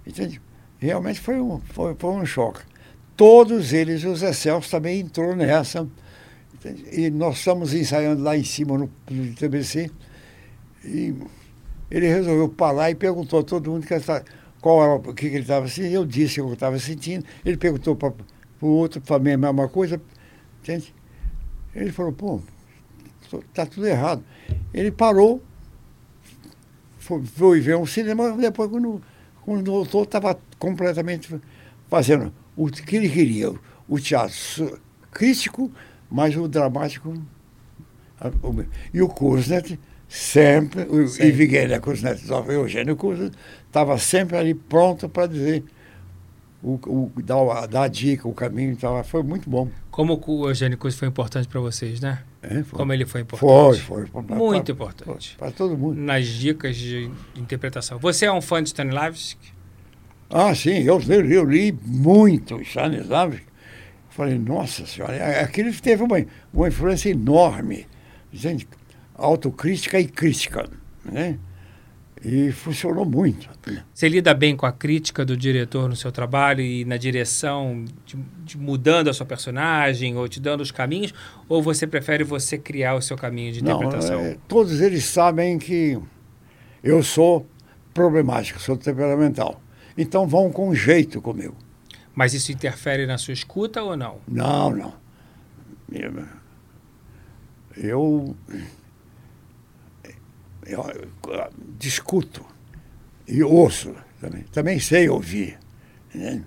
[0.06, 0.40] Entende?
[0.78, 2.60] Realmente foi um, foi, foi um choque.
[3.16, 5.86] Todos eles, o Zé Celso também entrou nessa.
[6.92, 9.90] E nós estamos ensaiando lá em cima no, no TBC.
[10.84, 11.14] E
[11.90, 14.24] ele resolveu parar e perguntou a todo mundo que essa-
[14.60, 15.92] qual era, o que, que ele estava sentindo.
[15.94, 17.24] Eu disse o que eu estava sentindo.
[17.44, 18.12] Ele perguntou para
[18.60, 20.00] o outro, para mim a mesma coisa.
[20.62, 20.94] Entende?
[21.74, 22.40] Ele falou, pô,
[23.48, 24.22] está tudo errado.
[24.72, 25.42] Ele parou,
[26.98, 29.02] foi, foi ver um cinema, depois quando,
[29.44, 31.34] quando voltou estava completamente
[31.88, 33.52] fazendo o que ele queria,
[33.88, 35.70] o teatro crítico,
[36.12, 37.14] mas o dramático.
[38.42, 41.24] o- E o Kuznets sempre, o Sim.
[41.24, 45.64] Ivigueira Kuznets, o Eugênio Kuznets, estava sempre ali pronto para dizer,
[46.62, 49.68] o, o, dar, a- dar a dica, o caminho, tava, foi muito bom.
[49.90, 52.22] Como o Eugênio Cruz foi importante para vocês, né?
[52.42, 52.78] É, foi.
[52.78, 53.82] Como ele foi Foi, importante.
[53.84, 54.06] foi.
[54.06, 55.36] pra- pra- Muito pra- importante.
[55.38, 55.98] Para todo mundo.
[56.00, 57.98] Nas dicas de interpretação.
[57.98, 59.52] Você é um fã de Stanislavski?
[60.30, 63.42] Ah, sim, eu, eu, eu li muito Stanislavski.
[64.14, 66.22] Falei, nossa senhora, é- aquilo teve uma,
[66.52, 67.86] uma influência enorme,
[68.32, 68.68] gente,
[69.14, 70.68] autocrítica e crítica,
[71.04, 71.38] né?
[72.24, 73.48] E funcionou muito.
[73.92, 78.16] Você lida bem com a crítica do diretor no seu trabalho e na direção, de,
[78.44, 81.12] de mudando a sua personagem ou te dando os caminhos?
[81.48, 84.20] Ou você prefere você criar o seu caminho de Não, interpretação?
[84.20, 85.98] é, todos eles sabem que
[86.84, 87.44] eu sou
[87.92, 89.60] problemático, sou temperamental.
[89.98, 91.56] Então vão com jeito comigo.
[92.14, 94.20] Mas isso interfere na sua escuta ou não?
[94.28, 94.94] Não, não.
[95.90, 96.12] Eu,
[97.76, 98.36] eu,
[100.66, 100.96] eu,
[101.78, 102.44] discuto
[103.26, 104.42] e ouço também.
[104.52, 105.58] Também sei ouvir.
[106.14, 106.44] né?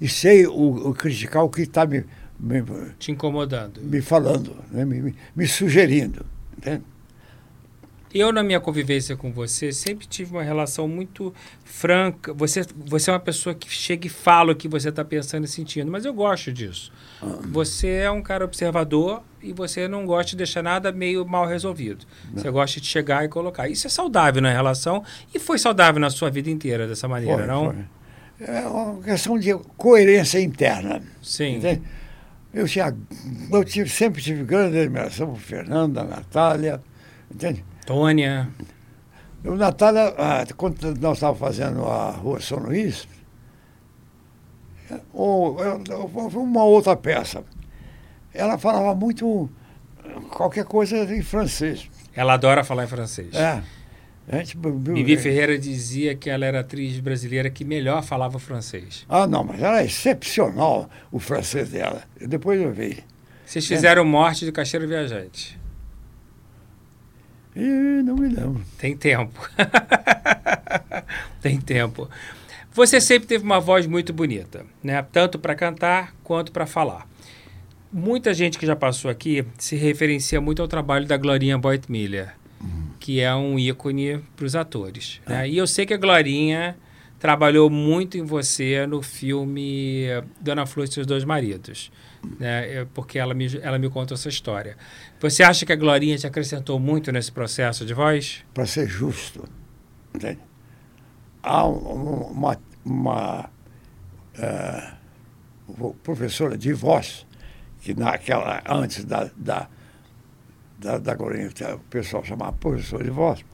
[0.00, 2.04] E sei o, o criticar o que está me,
[2.38, 2.62] me,
[2.98, 3.80] Te incomodando?
[3.80, 4.84] me falando, né?
[4.84, 6.24] me, me, me sugerindo.
[6.64, 6.80] né?
[8.16, 12.32] Eu, na minha convivência com você, sempre tive uma relação muito franca.
[12.32, 15.48] Você, você é uma pessoa que chega e fala o que você está pensando e
[15.48, 16.90] sentindo, mas eu gosto disso.
[17.50, 22.06] Você é um cara observador e você não gosta de deixar nada meio mal resolvido.
[22.32, 23.68] Você gosta de chegar e colocar.
[23.68, 27.46] Isso é saudável na relação e foi saudável na sua vida inteira dessa maneira, Foi,
[27.46, 27.64] não?
[27.66, 27.84] foi.
[28.48, 31.02] É uma questão de coerência interna.
[31.22, 31.56] Sim.
[31.56, 31.82] Entende?
[32.52, 32.96] Eu, tinha,
[33.52, 36.80] eu tive, sempre tive grande admiração por Fernanda, Natália,
[37.30, 37.62] entende?
[37.86, 38.48] Tônia.
[39.44, 43.06] Eu, Natália, ah, quando nós estávamos fazendo a Rua São Luís,
[45.12, 47.44] ou, eu- foi uma outra peça,
[48.34, 49.48] ela falava muito
[50.30, 51.88] qualquer coisa em francês.
[52.14, 53.34] Ela adora falar em francês.
[53.34, 53.62] É.
[54.32, 54.56] Gente,
[55.16, 59.04] Ferreira dizia que ela era atriz brasileira que melhor falava francês.
[59.08, 62.02] Ah, não, mas era excepcional o francês dela.
[62.20, 63.04] Depois eu vi.
[63.44, 65.56] Vocês fizeram Morte de Caixeiro Viajante.
[67.56, 68.60] E não me lembro.
[68.78, 69.48] Tem tempo.
[71.40, 72.08] Tem tempo.
[72.72, 75.00] Você sempre teve uma voz muito bonita, né?
[75.10, 77.08] Tanto para cantar quanto para falar.
[77.90, 82.34] Muita gente que já passou aqui se referencia muito ao trabalho da Glorinha Boyd Miller,
[83.00, 85.20] que é um ícone para os atores.
[85.26, 85.48] né?
[85.48, 86.76] E eu sei que a Glorinha
[87.18, 90.04] trabalhou muito em você no filme
[90.38, 91.90] Dona Flor e seus dois maridos,
[92.38, 92.74] né?
[92.80, 94.76] É Porque ela me, ela me contou essa história.
[95.20, 98.44] Você acha que a Glorinha te acrescentou muito nesse processo de voz?
[98.54, 99.48] Para ser justo,
[100.14, 100.40] entende?
[101.42, 103.50] Há um- uma, uma,
[104.38, 104.92] eh,
[106.02, 107.26] professora de voz,
[107.80, 109.68] que naquela, antes da, da,
[110.78, 111.14] da, da
[111.74, 113.44] o pessoal chamava professora de voz,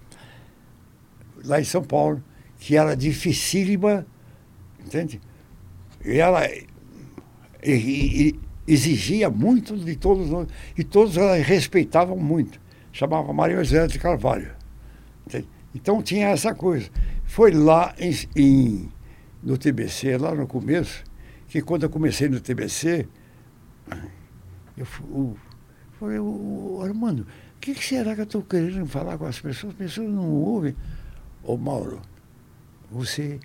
[1.44, 2.22] lá em São Paulo,
[2.58, 4.06] que era dificílima,
[4.84, 5.20] entende?
[6.04, 6.66] E ela e,
[7.64, 12.60] e, exigia muito de todos nós, e todos respeitavam muito.
[12.92, 14.50] Chamava Maria José de Carvalho.
[15.74, 16.90] Então tinha essa coisa.
[17.24, 18.88] Foi lá em, em,
[19.42, 21.02] no TBC, lá no começo,
[21.48, 23.08] que quando eu comecei no TBC,
[24.76, 24.86] eu,
[25.98, 26.18] falei,
[26.82, 29.72] Armando, o que, que, será que eu estou querendo falar com as pessoas?
[29.72, 30.74] As pessoas não ouvem.
[31.42, 32.00] Ô Mauro,
[32.90, 33.40] você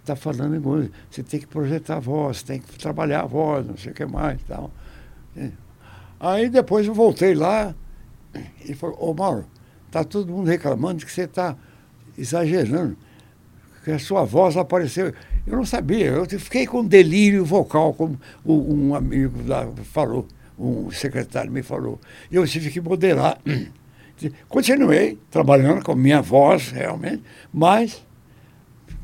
[0.00, 3.66] está falando em coisa, você tem que projetar a voz, tem que trabalhar a voz,
[3.66, 4.70] não sei o que mais tal.
[6.18, 7.74] Aí depois eu voltei lá
[8.64, 9.46] e falou, ô Mauro,
[9.86, 11.56] está todo mundo reclamando que você está
[12.16, 12.96] exagerando,
[13.84, 15.12] que a sua voz apareceu.
[15.46, 20.26] Eu não sabia, eu fiquei com delírio vocal, como um amigo lá falou,
[20.58, 21.98] um secretário me falou.
[22.30, 23.38] E eu tive que moderar.
[24.48, 28.04] Continuei trabalhando com minha voz, realmente, mas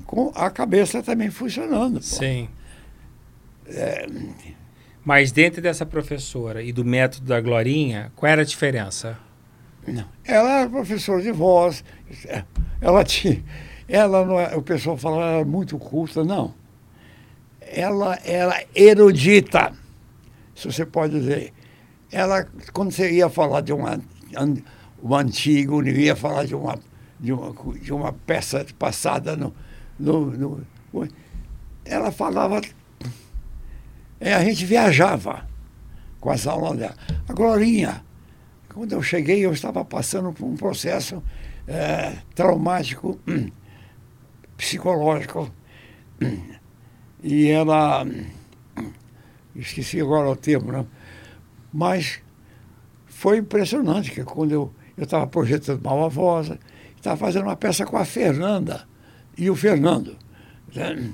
[0.07, 1.95] com a cabeça também funcionando.
[1.95, 2.03] Pô.
[2.03, 2.49] Sim.
[3.67, 4.07] É...
[5.05, 9.19] Mas dentro dessa professora e do método da Glorinha, qual era a diferença?
[9.87, 10.05] Não.
[10.25, 11.85] Ela era professora de voz,
[12.81, 13.43] ela tinha.
[13.89, 16.53] Ela não é, o pessoal fala ela era muito culta, não.
[17.61, 19.73] Ela era erudita,
[20.55, 21.53] se você pode dizer.
[22.11, 24.01] Ela, quando você ia falar de uma,
[25.03, 26.79] um antigo, ia falar de uma,
[27.21, 29.55] de uma, de uma peça passada no,
[29.99, 30.67] no, no,
[31.85, 32.61] ela falava.
[34.19, 35.47] É, a gente viajava
[36.21, 36.97] com as aulas dela.
[37.29, 38.05] A Glorinha,
[38.73, 41.23] quando eu cheguei, eu estava passando por um processo
[41.67, 43.21] é, traumático,
[44.57, 45.51] psicológico.
[47.23, 48.07] E ela.
[49.57, 50.87] Esqueci agora o termo, né?
[51.73, 52.21] Mas
[53.07, 56.53] foi impressionante que quando eu estava projetando Malva Voz,
[56.95, 58.87] estava fazendo uma peça com a Fernanda
[59.37, 60.17] e o Fernando.
[60.75, 61.13] Né?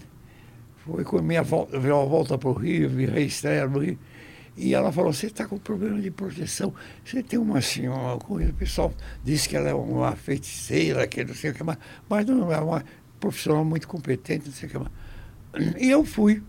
[0.84, 3.98] Foi com a minha volta, minha volta para o Rio, me reestreia no Rio.
[4.56, 6.74] E ela falou, você está com problema de proteção.
[7.04, 8.92] Você tem uma senhora, coisa, o pessoal
[9.24, 12.58] disse que ela é uma feiticeira, que não sei o que mais, mas não é
[12.60, 12.84] uma
[13.18, 14.90] profissional muito competente, não sei o que mais.
[15.78, 16.42] E eu fui,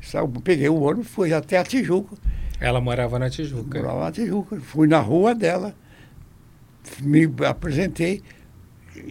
[0.00, 2.16] sabe, peguei o ônibus, fui até a Tijuca.
[2.60, 3.80] Ela morava na Tijuca.
[3.80, 4.60] Morava na Tijuca.
[4.60, 5.74] Fui na rua dela,
[7.00, 8.22] me apresentei,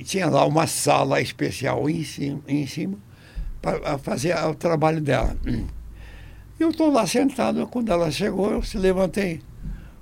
[0.03, 2.97] tinha lá uma sala especial em cima, em cima
[3.61, 5.35] para fazer o trabalho dela.
[6.59, 9.41] Eu estou lá sentado, quando ela chegou, eu se levantei.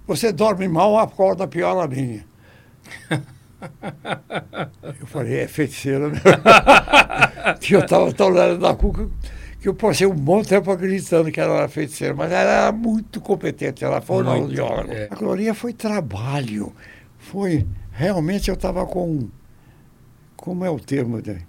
[0.07, 2.25] Você dorme mal, acorda pior a minha.
[4.99, 6.19] eu falei, é feiticeira, né?
[7.59, 9.09] que eu estava tão olhando da cuca
[9.59, 13.19] que eu passei um bom tempo acreditando que ela era feiticeira, mas ela era muito
[13.19, 14.93] competente, ela foi fonoaudióloga.
[14.93, 15.07] É.
[15.11, 16.73] A Glorinha foi trabalho,
[17.17, 19.27] foi, realmente eu estava com
[20.47, 21.45] como é o termo dele?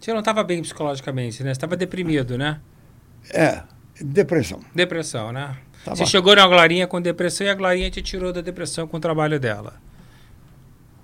[0.00, 1.48] Você não estava bem psicologicamente, né?
[1.48, 2.60] Você estava deprimido, né?
[3.34, 3.64] É,
[4.00, 4.60] depressão.
[4.72, 5.56] Depressão, né?
[5.84, 5.96] Tava...
[5.96, 9.00] Você chegou na Glorinha com depressão e a Glorinha te tirou da depressão com o
[9.00, 9.74] trabalho dela.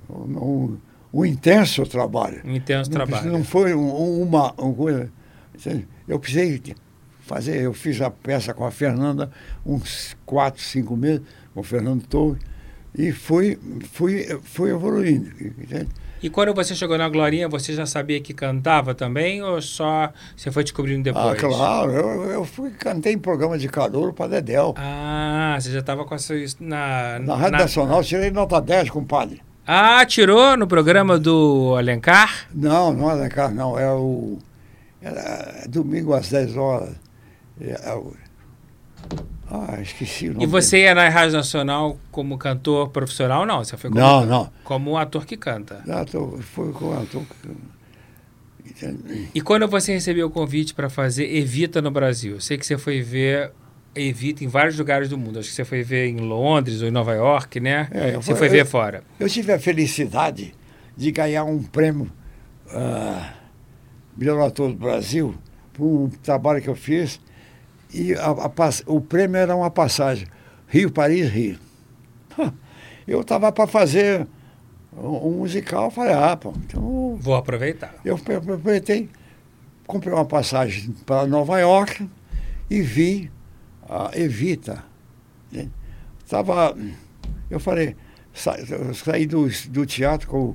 [0.08, 0.78] Um,
[1.12, 2.40] um intenso trabalho.
[2.44, 3.32] Um intenso não, trabalho.
[3.32, 5.10] Não foi um, uma, uma coisa.
[6.06, 6.62] Eu precisei
[7.22, 9.28] fazer, eu fiz a peça com a Fernanda
[9.66, 12.38] uns quatro, cinco meses, com o Fernando Torre,
[12.94, 13.58] e fui,
[13.90, 15.30] fui, fui evoluindo.
[15.40, 15.88] Entende?
[16.22, 20.52] E quando você chegou na Glorinha, você já sabia que cantava também ou só você
[20.52, 21.26] foi descobrindo depois?
[21.26, 21.90] Ah, claro.
[21.90, 24.74] Eu, eu fui, cantei em programa de calor para Dedel.
[24.76, 26.32] Ah, você já estava com essa...
[26.60, 27.58] Na, na Rádio na...
[27.58, 29.42] Nacional, tirei nota 10, compadre.
[29.66, 32.46] Ah, tirou no programa do Alencar?
[32.54, 33.78] Não, não é Alencar, não.
[33.78, 34.38] É o...
[35.00, 36.94] Era domingo às 10 horas.
[37.60, 38.14] É, é o,
[39.50, 40.44] ah, esqueci o nome.
[40.44, 43.44] E você ia na Rádio Nacional como cantor profissional?
[43.44, 44.50] Não, você foi como, não, não.
[44.64, 45.82] como ator que canta.
[45.86, 48.92] Não, tô, foi como ator que
[49.34, 52.40] E quando você recebeu o convite para fazer Evita no Brasil?
[52.40, 53.52] Sei que você foi ver
[53.94, 55.38] Evita em vários lugares do mundo.
[55.38, 57.88] Acho que você foi ver em Londres ou em Nova York, né?
[57.90, 59.04] É, você foi, ver fora.
[59.20, 60.54] Eu tive a felicidade
[60.96, 62.10] de ganhar um prêmio
[62.68, 63.32] uh,
[64.16, 65.34] melhor ator do Brasil
[65.74, 67.20] por um trabalho que eu fiz
[67.92, 68.50] e a, a,
[68.86, 70.26] o prêmio era uma passagem.
[70.66, 71.58] Rio, Paris, Rio.
[73.06, 74.26] Eu estava para fazer
[74.96, 77.16] um, um, musical, falei, ah, pô, então.
[77.20, 77.94] Vou aproveitar.
[78.04, 79.10] Eu aproveitei,
[79.86, 82.08] comprei uma passagem para Nova York
[82.70, 83.30] e vi
[83.88, 84.84] a Evita.
[85.50, 85.68] Né?
[86.28, 86.76] Tava,
[87.50, 87.94] eu falei,
[88.32, 90.54] sa, eu saí do, do teatro com,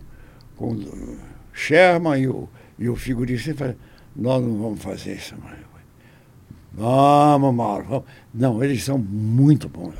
[0.55, 1.19] com o
[1.53, 3.75] Sherman e o, e o figurista e falei,
[4.15, 5.66] nós não vamos fazer isso, mano
[6.77, 7.85] Vamos, Mauro.
[7.89, 8.05] Vamos.
[8.31, 9.95] Não, eles são muito bons.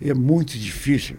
[0.00, 1.16] É muito difícil.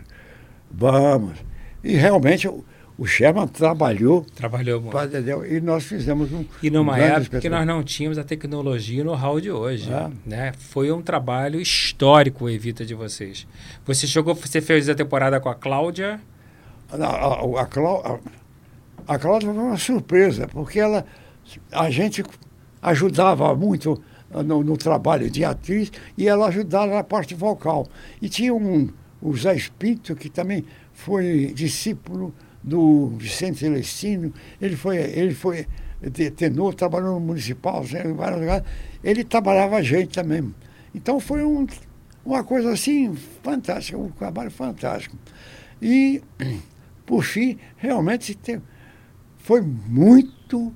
[0.71, 1.37] Vamos.
[1.83, 2.65] E realmente o,
[2.97, 4.25] o Sherman trabalhou.
[4.35, 4.91] Trabalhou muito.
[4.91, 5.07] Pra,
[5.47, 6.43] e nós fizemos um.
[6.61, 9.91] E numa um época que nós não tínhamos a tecnologia e know-how de hoje.
[9.91, 10.09] É.
[10.25, 10.53] Né?
[10.57, 13.47] Foi um trabalho histórico Evita de vocês.
[13.85, 16.19] Você chegou, você fez a temporada com a Cláudia.
[16.91, 18.19] A, a, a, Cláudia,
[19.07, 21.05] a Cláudia foi uma surpresa, porque ela,
[21.71, 22.23] a gente
[22.81, 24.01] ajudava muito
[24.41, 27.87] no, no, trabalho de atriz e ela ajudava na parte vocal.
[28.21, 28.89] E tinha um,
[29.21, 35.67] o Zé Espírito, que também foi discípulo do Vicente Celestino, ele foi, ele foi
[36.35, 38.65] tenor, trabalhou no municipal, em vários lugares,
[39.03, 40.53] ele trabalhava a gente também.
[40.95, 41.67] Então foi um,
[42.25, 45.17] uma coisa assim fantástica, um trabalho fantástico.
[45.81, 46.21] E,
[47.05, 48.37] por fim, realmente
[49.37, 50.73] foi muito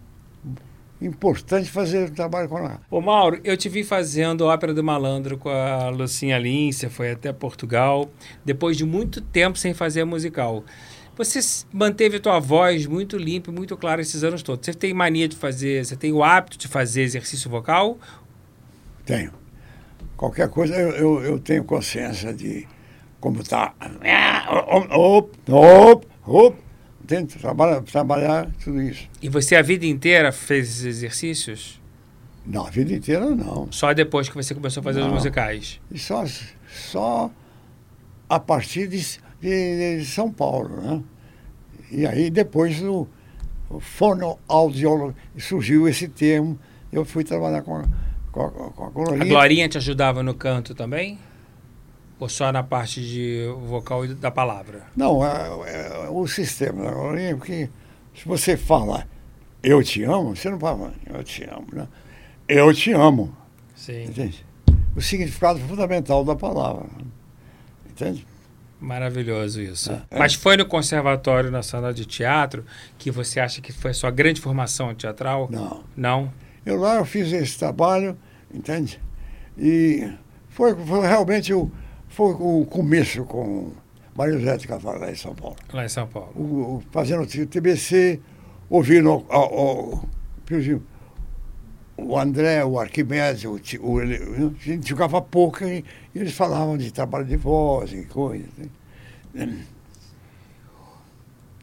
[1.01, 2.81] importante fazer o trabalho com ela.
[2.89, 7.11] Ô Mauro, eu te vi fazendo Ópera do Malandro com a Lucinha Lins, você foi
[7.11, 8.09] até Portugal,
[8.43, 10.63] depois de muito tempo sem fazer musical.
[11.17, 11.39] Você
[11.73, 14.65] manteve a tua voz muito limpa e muito clara esses anos todos.
[14.65, 17.97] Você tem mania de fazer, você tem o hábito de fazer exercício vocal?
[19.03, 19.31] Tenho.
[20.15, 22.67] Qualquer coisa eu, eu, eu tenho consciência de
[23.19, 23.73] como está.
[24.91, 26.57] Op, op, op,
[27.05, 29.09] tento trabalhar, trabalhar tudo isso.
[29.21, 31.81] E você a vida inteira fez exercícios?
[32.45, 33.71] Não, a vida inteira não.
[33.71, 35.07] Só depois que você começou a fazer não.
[35.07, 35.81] os musicais?
[35.91, 36.23] E só,
[36.67, 37.29] só
[38.29, 39.01] a partir de,
[39.41, 41.03] de, de São Paulo, né?
[41.91, 43.07] E aí depois o,
[43.69, 46.59] o fonoaudiólogo surgiu esse termo,
[46.91, 47.83] eu fui trabalhar com,
[48.31, 49.23] com, com a Glorinha.
[49.23, 51.19] A Glorinha te ajudava no canto também?
[52.19, 54.83] Ou só na parte de vocal e da palavra?
[54.95, 57.69] Não, é, é o sistema da porque
[58.15, 59.07] se você fala
[59.61, 61.87] eu te amo, você não fala eu te amo, né?
[62.47, 63.35] Eu te amo.
[63.75, 64.05] Sim.
[64.05, 64.45] Entende?
[64.95, 66.87] O significado fundamental da palavra.
[67.87, 68.25] Entende?
[68.79, 69.91] Maravilhoso isso.
[69.91, 70.19] É, é.
[70.19, 72.65] Mas foi no Conservatório Nacional de Teatro
[72.97, 75.47] que você acha que foi a sua grande formação teatral?
[75.51, 75.83] Não.
[75.95, 76.33] Não?
[76.65, 78.17] Eu lá eu fiz esse trabalho,
[78.53, 78.99] entende?
[79.57, 80.11] E
[80.49, 81.71] foi, foi realmente o,
[82.17, 83.71] foi o começo com
[84.15, 85.55] Maria José de Cavalho lá em São Paulo.
[85.71, 86.31] Lá em São Paulo.
[86.35, 88.19] O, o, fazendo o TBC,
[88.67, 90.01] ouvindo o, o,
[91.95, 94.05] o André, o Arquimedes, o, o, a
[94.59, 98.49] gente jogava pouco e, e, eles falavam de trabalho de voz e coisas.
[99.35, 99.63] Né?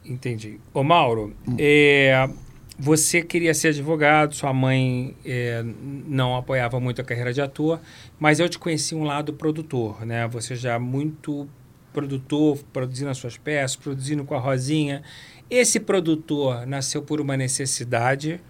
[0.04, 0.60] Entendi.
[0.72, 1.56] Ô Mauro, hum.
[1.58, 2.30] é,
[2.78, 5.64] você queria ser advogado, sua mãe é,
[6.06, 7.80] não apoiava muito a carreira de ator,
[8.18, 10.26] mas eu te conheci um lado produtor, né?
[10.28, 11.48] Você já muito
[11.92, 15.02] produtor, produzindo as suas peças, produzindo com a Rosinha.
[15.48, 18.40] Esse produtor nasceu por uma necessidade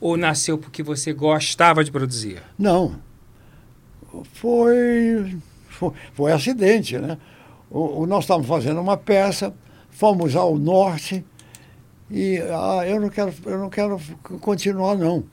[0.00, 2.40] ou nasceu porque você gostava de produzir?
[2.56, 3.00] Não.
[4.34, 5.36] Foi,
[5.68, 7.18] foi, foi acidente, né?
[7.68, 9.52] O, o, nós estávamos fazendo uma peça,
[9.90, 11.24] fomos ao norte
[12.12, 13.98] e ah, eu não quero, eu não quero
[14.42, 15.24] continuar não.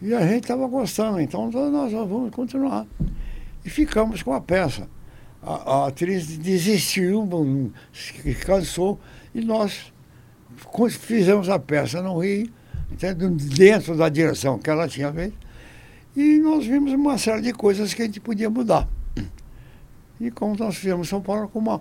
[0.00, 2.86] E a gente estava gostando, então nós vamos continuar.
[3.64, 4.88] E ficamos com a peça.
[5.42, 7.28] A, a atriz desistiu,
[8.44, 9.00] cansou,
[9.34, 9.92] e nós
[10.90, 12.48] fizemos a peça no Rio,
[13.56, 15.36] dentro da direção que ela tinha feito,
[16.14, 18.88] e nós vimos uma série de coisas que a gente podia mudar.
[20.20, 21.80] E como nós fizemos São Paulo com uma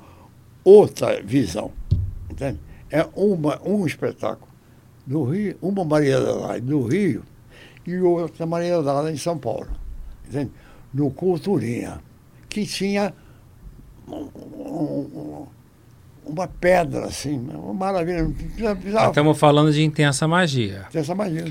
[0.63, 1.71] outra visão.
[2.29, 2.59] Entende?
[2.89, 4.49] É uma, um espetáculo
[5.05, 7.23] no Rio, uma Maria da Laje no Rio
[7.85, 9.69] e outra Maria da em São Paulo.
[10.27, 10.51] Entende?
[10.93, 12.01] No Culturinha,
[12.49, 13.13] que tinha
[14.07, 15.47] um, um,
[16.25, 18.25] uma pedra, assim, uma maravilha.
[18.75, 19.09] Precisava...
[19.09, 20.85] Estamos falando de intensa magia.
[20.89, 21.45] Intensa magia.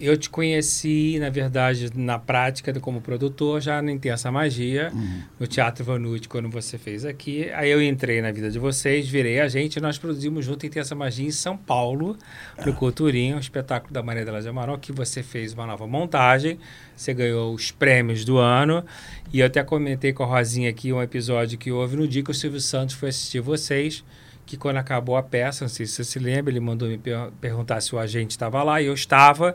[0.00, 5.22] Eu te conheci, na verdade, na prática como produtor, já na Intensa Magia, uhum.
[5.40, 7.50] no Teatro Vanucci, quando você fez aqui.
[7.52, 10.94] Aí eu entrei na vida de vocês, virei a gente, e nós produzimos junto Intensa
[10.94, 12.16] Magia em São Paulo,
[12.64, 12.74] no é.
[12.74, 16.58] Culturinha, um espetáculo da Maria de Amaral, que você fez uma nova montagem.
[16.96, 18.84] Você ganhou os prêmios do ano.
[19.32, 22.30] E eu até comentei com a Rosinha aqui um episódio que houve no dia que
[22.30, 24.04] o Silvio Santos foi assistir vocês,
[24.44, 27.30] que quando acabou a peça, não sei se você se lembra, ele mandou me per
[27.40, 29.54] perguntar se o agente estava lá, e eu estava,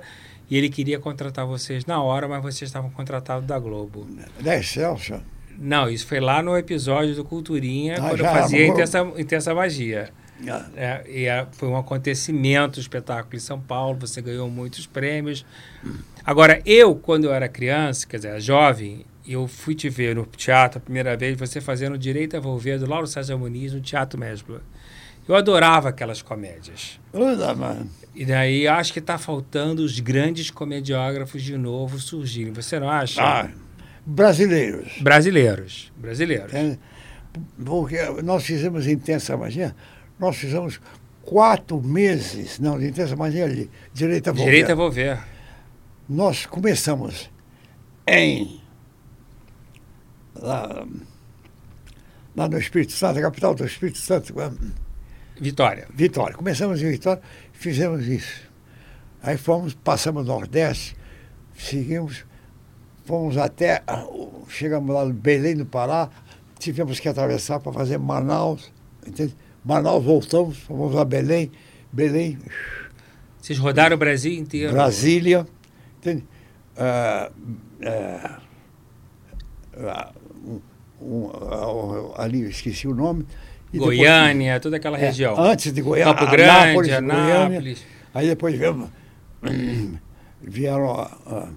[0.49, 4.07] e ele queria contratar vocês na hora, mas vocês estavam contratados da Globo.
[4.39, 5.21] Da Excelsior?
[5.57, 10.09] Não, isso foi lá no episódio do Culturinha, ah, quando eu fazia intensa, intensa Magia.
[10.47, 10.69] Ah.
[10.75, 15.45] É, e é, foi um acontecimento, o espetáculo em São Paulo, você ganhou muitos prêmios.
[16.23, 20.77] Agora, eu, quando eu era criança, quer dizer, jovem, eu fui te ver no teatro
[20.77, 24.61] a primeira vez, você fazendo Direito a Volver, do Lauro César Muniz, no Teatro Mesbla.
[25.28, 26.99] Eu adorava aquelas comédias.
[27.13, 27.89] Uda, mano.
[28.15, 32.53] E daí acho que está faltando os grandes comediógrafos de novo surgirem.
[32.53, 33.21] Você não acha?
[33.21, 33.49] Ah,
[34.05, 34.99] brasileiros.
[35.01, 35.91] Brasileiros.
[35.97, 36.53] Brasileiros.
[36.53, 36.78] É,
[37.63, 39.75] porque nós fizemos Intensa Magia,
[40.17, 40.80] nós fizemos
[41.21, 44.65] quatro meses, não, de Intensa Magia ali, Direita Volver.
[44.65, 45.19] Direita ver.
[46.07, 47.30] Nós começamos
[48.07, 48.61] em.
[50.36, 50.88] Lá,
[52.36, 54.34] lá no Espírito Santo, a capital do Espírito Santo,
[55.39, 55.88] Vitória.
[55.93, 56.35] Vitória.
[56.35, 57.21] Começamos em Vitória,
[57.53, 58.41] fizemos isso.
[59.21, 60.95] Aí fomos, passamos no Nordeste,
[61.57, 62.25] seguimos,
[63.05, 63.83] fomos até.
[64.47, 66.09] Chegamos lá no Belém do Pará,
[66.59, 68.71] tivemos que atravessar para fazer Manaus.
[69.05, 69.35] Entende?
[69.65, 71.51] Manaus voltamos, fomos a Belém,
[71.91, 72.38] Belém,
[73.41, 74.73] Vocês rodaram o Brasil inteiro.
[74.73, 75.47] Brasília.
[75.97, 76.25] Entende?
[76.77, 77.31] Ah,
[77.85, 78.41] ah,
[79.77, 80.11] ah,
[80.45, 80.61] um-
[81.01, 83.25] um- ah, ali, esqueci o nome.
[83.78, 85.39] E depois- Goiânia, toda aquela é, região.
[85.39, 87.36] Antes de Goiânia, Campo Grande, Anápolis, Goiânia.
[87.36, 87.86] Anápolis.
[88.13, 88.89] Aí depois vieram,
[90.41, 91.49] vieram a-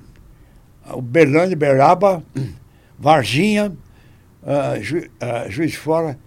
[0.86, 2.22] a- o Berlândia, Beraba,
[2.98, 3.72] Varginha,
[4.44, 6.18] ah, Ju- ah, Juiz de Fora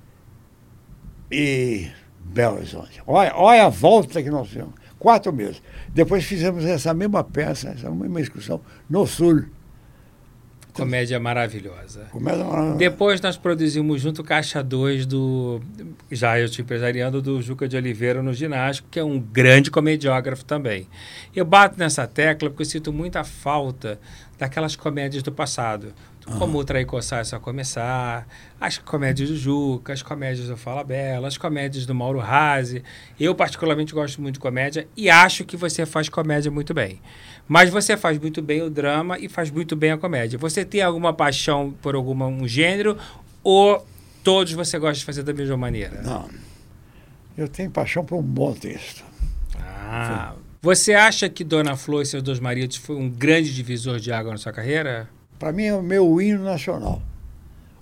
[1.31, 1.87] e
[2.23, 3.01] Belo Horizonte.
[3.05, 4.73] Olha, olha a volta que nós fizemos.
[4.99, 5.61] Quatro meses.
[5.89, 9.43] Depois fizemos essa mesma peça, essa mesma excursão no Sul.
[10.73, 12.07] Comédia maravilhosa.
[12.11, 15.61] Começa a- Depois nós produzimos junto Caixa 2 do.
[16.11, 20.43] Já eu te empresariando do Juca de Oliveira no Ginástico, que é um grande comediógrafo
[20.43, 20.87] também.
[21.35, 23.99] Eu bato nessa tecla porque eu sinto muita falta
[24.37, 25.93] daquelas comédias do passado.
[26.39, 28.25] Como o Trair Coçar é só começar,
[28.59, 32.81] as comédias do Juca, as comédias do Fala Bela, as comédias do Mauro Razzi.
[33.19, 37.01] Eu, particularmente, gosto muito de comédia e acho que você faz comédia muito bem.
[37.47, 40.39] Mas você faz muito bem o drama e faz muito bem a comédia.
[40.39, 42.97] Você tem alguma paixão por algum um gênero
[43.43, 43.85] ou
[44.23, 46.01] todos você gosta de fazer da mesma maneira?
[46.01, 46.29] Não.
[47.37, 49.03] Eu tenho paixão por um bom texto.
[49.59, 50.33] Ah.
[50.61, 54.31] Você acha que Dona Flor e seus dois maridos foi um grande divisor de água
[54.31, 55.09] na sua carreira?
[55.37, 57.01] Para mim é o meu hino nacional.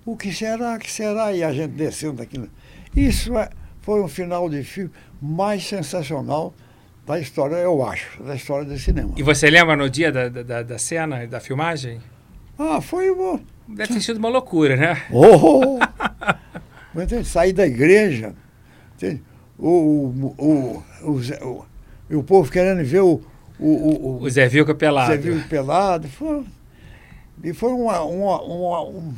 [0.03, 1.32] O que será, que será?
[1.32, 2.49] E a gente descendo daquilo.
[2.95, 3.49] Isso é-
[3.82, 4.89] foi um final de filme
[5.22, 6.55] mais sensacional
[7.12, 9.14] da história, eu acho, da história do cinema.
[9.18, 11.99] E você lembra no dia da, da, da cena, da filmagem?
[12.57, 13.39] Ah, foi uma.
[13.68, 15.01] Deve ter sido uma loucura, né?
[15.12, 15.78] Oh!
[16.93, 18.34] Mas tem que sair da igreja.
[19.57, 21.66] O, o, o,
[22.18, 23.22] o, povo querendo ver o,
[23.59, 25.12] o, o, Zé Vilca pelado.
[25.12, 26.07] Zé Vilco pelado.
[26.07, 26.43] Foi,
[27.43, 29.14] e foi uma, uma- um,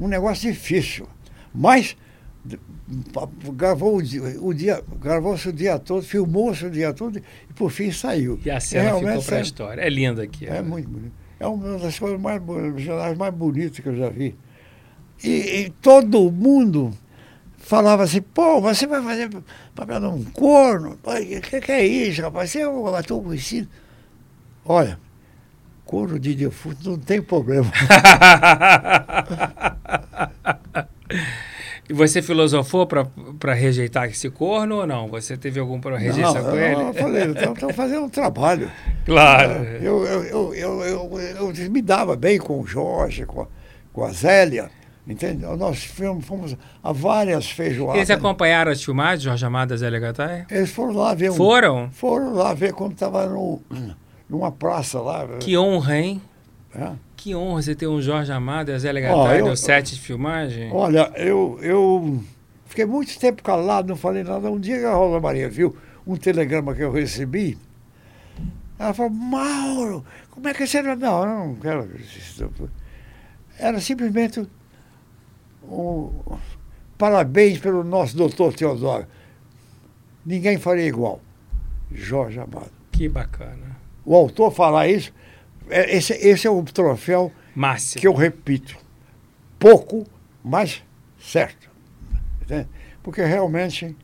[0.00, 1.08] um negócio difícil.
[1.54, 1.96] Mas
[3.54, 7.70] gravou o dia, o dia, gravou-se o dia todo, filmou-se o dia todo e por
[7.70, 8.38] fim saiu.
[8.44, 9.80] E a cena ficou Realmente para a é- história.
[9.80, 10.46] É linda aqui.
[10.46, 11.12] É muito bonito.
[11.40, 12.42] É uma das coisas mais,
[12.76, 14.36] jornais mais bonitas que eu já vi.
[15.22, 16.90] E, e todo mundo
[17.56, 19.30] falava assim, pô, você vai fazer
[19.74, 20.98] papel de um corno?
[21.02, 22.50] O que, que é isso, rapaz?
[22.50, 23.68] Você é um ator conhecido.
[24.64, 24.98] Olha,
[25.84, 27.70] corno de defunto não tem problema.
[31.88, 35.08] E você filosofou para rejeitar esse corno ou não?
[35.08, 36.80] Você teve algum para rejeição não, com ele?
[36.80, 38.70] eu falei, estamos fazendo um trabalho.
[39.04, 39.52] Claro.
[39.82, 43.46] Eu, eu, eu, eu, eu, me dava bem com o Jorge, com a,
[43.92, 44.70] com a Zélia.
[45.06, 45.44] Entende?
[45.44, 47.96] Nós fomos, a várias feijoadas.
[47.96, 50.46] Eles acompanharam as filmagens, Jorge Amado e Zé Legatai?
[50.50, 51.90] Eles foram lá ver um, Foram?
[51.90, 53.30] Foram lá ver quando estava
[54.26, 55.28] numa praça lá.
[55.40, 56.22] Que honra, hein?
[56.74, 56.92] É.
[57.24, 59.94] Que honra você ter um Jorge Amado e a Zé Ó, Legatai eu- no set
[59.94, 60.70] de filmagem.
[60.70, 62.22] Olha, eu, eu
[62.66, 64.50] fiquei muito tempo calado, não falei nada.
[64.50, 65.74] Um dia a Rosa Maria viu
[66.06, 67.56] um telegrama que eu recebi,
[68.78, 70.82] ela falou, Mauro, como é que você...
[70.82, 71.88] Não, eu não quero...
[71.98, 72.44] isso."
[73.58, 74.46] Era simplesmente
[75.66, 76.10] um
[76.98, 79.06] parabéns pelo nosso doutor Teodoro.
[80.26, 81.22] Ninguém faria igual.
[81.90, 82.70] Jorge Amado.
[82.92, 83.78] Que bacana.
[84.04, 85.10] O autor falar isso,
[85.70, 88.00] esse, esse é o troféu Márcio.
[88.00, 88.76] que eu repito.
[89.58, 90.06] Pouco,
[90.42, 90.82] mas
[91.20, 91.70] certo.
[92.42, 92.68] Entende?
[93.02, 93.96] Porque realmente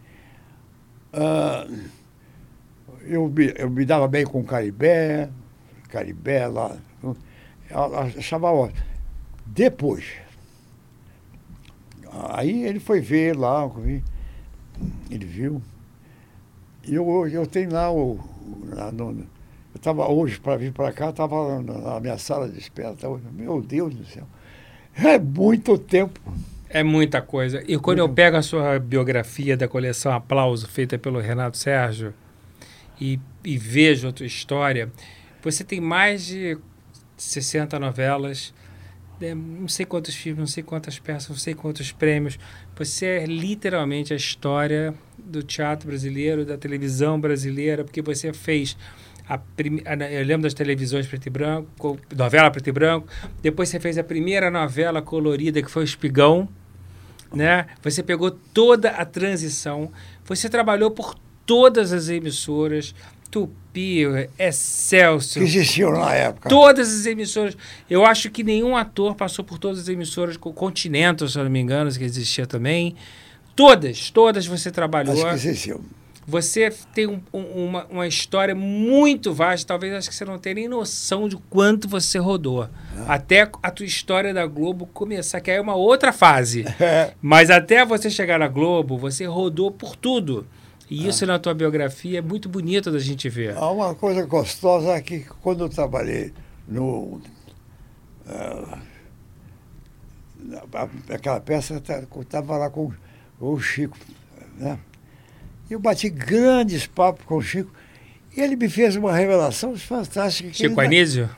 [1.13, 1.67] ah,
[3.03, 5.29] eu, me, eu me dava bem com o Caribé,
[5.89, 6.77] Caribé lá.
[8.17, 8.81] Achava ótimo.
[9.47, 10.05] Depois,
[12.31, 13.69] aí ele foi ver lá,
[15.11, 15.63] ele viu.
[16.85, 18.19] E eu, eu tenho lá o.
[18.71, 19.27] lá no-
[19.81, 22.95] estava hoje para vir para cá, estava na minha sala de espera.
[22.95, 24.27] Tava, meu Deus do céu.
[24.95, 26.21] É muito tempo.
[26.69, 27.65] É muita coisa.
[27.67, 32.15] E quando eu pego a sua biografia da coleção Aplauso, feita pelo Renato Sérgio,
[33.01, 34.93] e, e vejo a tua história,
[35.43, 36.59] você tem mais de
[37.17, 38.53] 60 novelas,
[39.19, 42.39] né, não sei quantos filmes, não sei quantas peças, não sei quantos prêmios.
[42.77, 48.77] Você é literalmente a história do teatro brasileiro, da televisão brasileira, porque você fez
[49.39, 49.83] prim...
[50.11, 53.09] eu lembro das televisões preto e branco, novela preto e branco.
[53.43, 56.49] Depois você fez a primeira novela colorida que foi o Espigão,
[57.33, 57.67] né?
[57.83, 59.91] Você pegou toda a transição.
[60.25, 61.15] Você trabalhou por
[61.47, 62.95] todas as emissoras,
[63.31, 64.03] Tupi,
[64.39, 65.45] Excelsior.
[65.45, 66.49] Que existiam na época.
[66.49, 67.57] Todas as emissoras.
[67.89, 71.51] Eu acho que nenhum ator passou por todas as emissoras, com Continental, se eu não
[71.51, 72.97] me engano, que existia também.
[73.55, 75.15] Todas, todas você trabalhou.
[75.15, 75.81] Acho que existiam.
[76.31, 80.55] Você tem um, um, uma, uma história muito vasta, talvez acho que você não tenha
[80.55, 82.63] nem noção de quanto você rodou.
[82.63, 83.15] Ah.
[83.15, 86.65] Até a tua história da Globo começar, que aí é uma outra fase.
[86.81, 87.13] É.
[87.21, 90.47] Mas até você chegar na Globo, você rodou por tudo.
[90.89, 91.27] E isso ah.
[91.27, 93.57] na tua biografia é muito bonito da gente ver.
[93.57, 96.33] Há uma coisa gostosa é que quando eu trabalhei
[96.67, 97.21] no.
[98.27, 98.79] Uh,
[101.13, 101.83] aquela peça,
[102.21, 102.91] estava lá com,
[103.39, 103.99] com o Chico,
[104.57, 104.79] né?
[105.71, 107.71] Eu bati grandes papos com o Chico.
[108.37, 110.53] E ele me fez uma revelação fantástica.
[110.53, 111.31] Chico Anísio?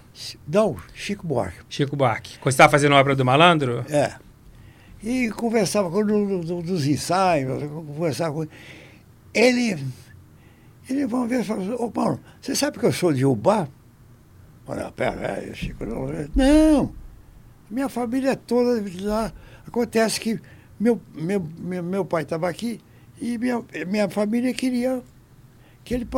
[0.49, 1.59] Não, Chico Buarque.
[1.68, 2.39] Chico Buarque.
[2.39, 3.85] Quando você estava fazendo a obra do malandro?
[3.91, 4.14] É.
[5.03, 8.47] E conversava com ele dos ensaios, conversava com
[9.35, 9.85] ele.
[10.89, 13.68] Ele uma vez falou ô Paulo, você sabe que eu sou de Ubá?
[14.66, 16.07] Olha, pera, aí, Chico, não.
[16.35, 16.95] Não!
[17.70, 19.33] Minha família é toda lá.
[19.66, 20.41] Acontece que
[20.78, 22.80] meu, meu, meu, meu pai estava aqui
[23.23, 25.01] e minha, minha família queria
[25.85, 26.09] que ele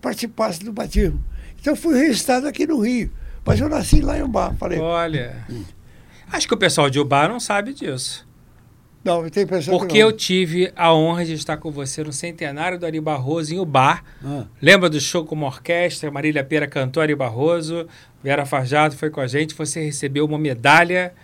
[0.00, 1.20] participasse do batismo.
[1.60, 3.10] Então eu fui registrado aqui no Rio.
[3.44, 4.52] Mas eu nasci lá em Ubá.
[4.54, 5.44] Falei, Olha.
[6.30, 8.26] Acho que o pessoal de Ubá não sabe disso.
[9.04, 12.86] Não, tem pessoa Porque eu tive a honra de estar com você no centenário do
[12.86, 14.02] Ari Barroso em Ubá.
[14.24, 14.44] Ah.
[14.60, 16.10] Lembra do show com uma orquestra?
[16.10, 17.86] Marília Pera cantou Ari Barroso,
[18.22, 19.54] Vera Farjado foi com a gente.
[19.54, 21.14] Você recebeu uma medalha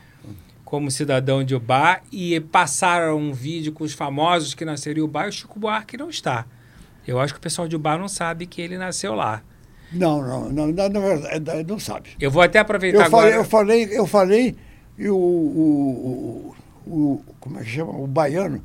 [0.72, 5.26] como cidadão de Ubá e passaram um vídeo com os famosos que nasceram em Ubá
[5.26, 6.46] e o Chico Buarque não está.
[7.06, 9.42] Eu acho que o pessoal de Ubá não sabe que ele nasceu lá.
[9.92, 12.12] Não, não, não, não, não, não sabe.
[12.18, 13.22] Eu vou até aproveitar eu agora.
[13.22, 14.56] Falei, eu falei, eu falei,
[14.96, 16.54] e o, o,
[16.86, 17.92] o, o, como é que chama?
[17.92, 18.64] O baiano.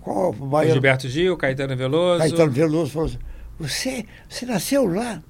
[0.00, 0.72] Qual é o baiano?
[0.72, 2.20] Gilberto Gil, Caetano Veloso.
[2.20, 3.18] Caetano Veloso falou assim,
[3.58, 5.22] você, você nasceu lá.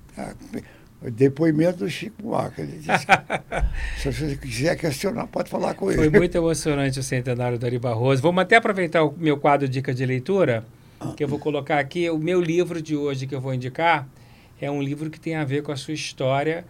[1.00, 2.60] Depoimento do Chico Buarque.
[2.60, 5.98] Ele disse que, se você quiser questionar, pode falar com ele.
[5.98, 8.20] Foi muito emocionante o centenário do Ari Barroso.
[8.20, 10.64] Vamos até aproveitar o meu quadro Dica de Leitura,
[11.16, 12.10] que eu vou colocar aqui.
[12.10, 14.08] O meu livro de hoje que eu vou indicar
[14.60, 16.64] é um livro que tem a ver com a sua história.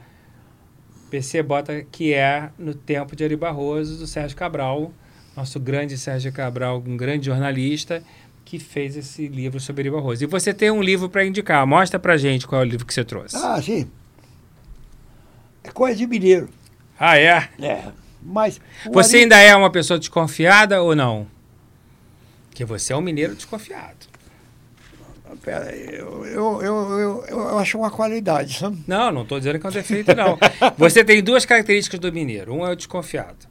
[1.10, 4.92] PC bota que é No Tempo de Ari Barroso, do Sérgio Cabral,
[5.34, 8.02] nosso grande Sérgio Cabral, um grande jornalista
[8.44, 10.22] que fez esse livro sobre Ari Barroso.
[10.22, 11.66] E você tem um livro para indicar.
[11.66, 13.36] Mostra para gente qual é o livro que você trouxe.
[13.36, 13.88] Ah, sim.
[15.68, 16.48] É coisa de mineiro.
[16.98, 17.48] Ah, é?
[17.60, 17.84] É.
[18.22, 18.60] Mas.
[18.90, 21.26] Você ainda é uma pessoa desconfiada ou não?
[22.48, 24.08] Porque você é um mineiro desconfiado.
[25.42, 28.82] Pera, eu, eu, eu, eu, acho uma qualidade, sabe?
[28.86, 30.38] Não, não estou dizendo que é um defeito, não.
[30.76, 32.54] você tem duas características do mineiro.
[32.54, 33.46] Um é o desconfiado.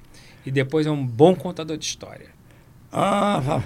[0.45, 2.27] E depois é um bom contador de história.
[2.91, 3.61] Ah,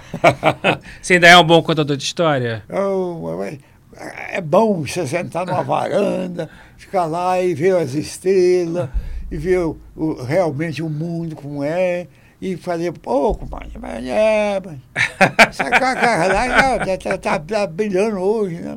[1.00, 2.62] você ainda é um bom contador de história?
[2.68, 3.56] Eu,
[3.96, 8.88] é bom você sentar numa varanda, ficar lá e ver as estrelas,
[9.30, 12.06] e ver o, o, realmente o mundo como é,
[12.40, 14.78] e fazer pouco, mas, mas é, mas,
[15.48, 18.76] essa cara está tá, tá brilhando hoje, né?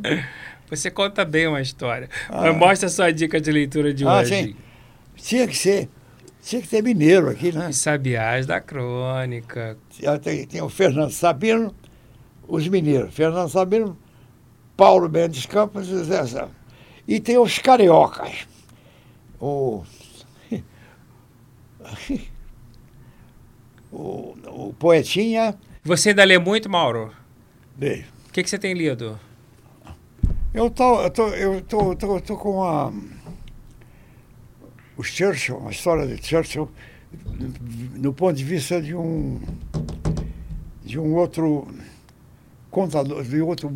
[0.70, 2.09] Você conta bem uma história.
[2.30, 2.51] Ah.
[2.51, 4.36] Mostra a sua dica de leitura de ah, hoje.
[4.36, 4.55] Sim.
[5.16, 5.89] Tinha que ser.
[6.41, 7.70] Tinha que ter mineiro aqui, né?
[7.70, 9.78] E Sabiás da Crônica.
[10.24, 11.74] Tem, tem o Fernando Sabino,
[12.47, 13.13] os mineiros.
[13.13, 13.97] Fernando Sabino,
[14.76, 16.47] Paulo Mendes Campos e Zé Zé.
[17.07, 18.47] E tem os cariocas.
[19.39, 19.84] O,
[23.91, 25.57] o, o poetinha.
[25.84, 27.13] Você ainda lê muito, Mauro?
[27.80, 28.05] Leio.
[28.28, 29.19] O que, que você tem lido?
[30.53, 32.91] Eu tô, eu tô, eu tô, tô, tô com a,
[34.97, 36.71] o Churchill, a história de Churchill,
[37.95, 39.41] no ponto de vista de um
[40.84, 41.67] de um outro
[42.69, 43.73] contador, de outro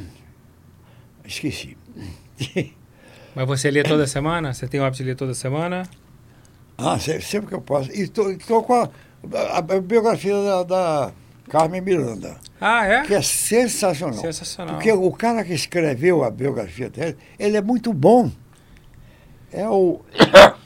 [1.24, 1.76] Esqueci.
[3.34, 4.52] Mas você lê toda semana?
[4.52, 5.88] Você tem o hábito de ler toda semana?
[6.76, 7.90] Ah, sempre que eu posso.
[7.92, 8.90] E estou com a,
[9.52, 11.12] a, a biografia da, da,
[11.48, 12.36] Carmen Miranda.
[12.60, 13.02] Ah, é?
[13.02, 14.20] Que é sensacional.
[14.20, 14.74] Sensacional.
[14.74, 18.30] Porque o cara que escreveu a biografia dela, ele é muito bom.
[19.52, 20.00] É o.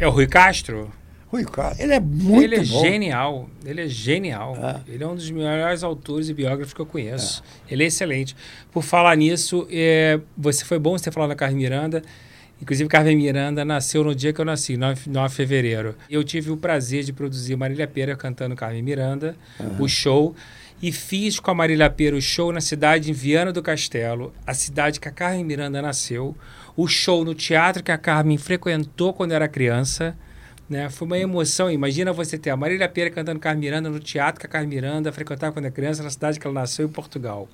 [0.00, 0.92] É o Rui Castro?
[1.30, 2.80] Rui Castro, ele é muito Ele é bom.
[2.80, 4.56] genial, ele é genial.
[4.56, 4.92] É.
[4.92, 7.42] Ele é um dos melhores autores e biógrafos que eu conheço.
[7.70, 8.34] Ele é excelente.
[8.72, 12.02] Por falar nisso, é, você foi bom você falar da Carmen Miranda.
[12.60, 15.94] Inclusive, Carmen Miranda nasceu no dia que eu nasci, 9, 9 de fevereiro.
[16.10, 19.82] Eu tive o prazer de produzir Marília Pera cantando Carmen Miranda, uhum.
[19.84, 20.34] o show.
[20.82, 24.54] e fiz com a Marília Pera o show na cidade em Viana do Castelo, a
[24.54, 26.36] cidade que a Carmen Miranda nasceu,
[26.76, 30.16] o show no teatro que a Carmen frequentou quando era criança.
[30.68, 30.90] Né?
[30.90, 31.70] Foi uma emoção.
[31.70, 35.10] Imagina você ter a Marília Pera cantando Carmen Miranda no teatro que a Carmen Miranda
[35.10, 37.48] frequentava quando era criança, na cidade que ela nasceu, em Portugal.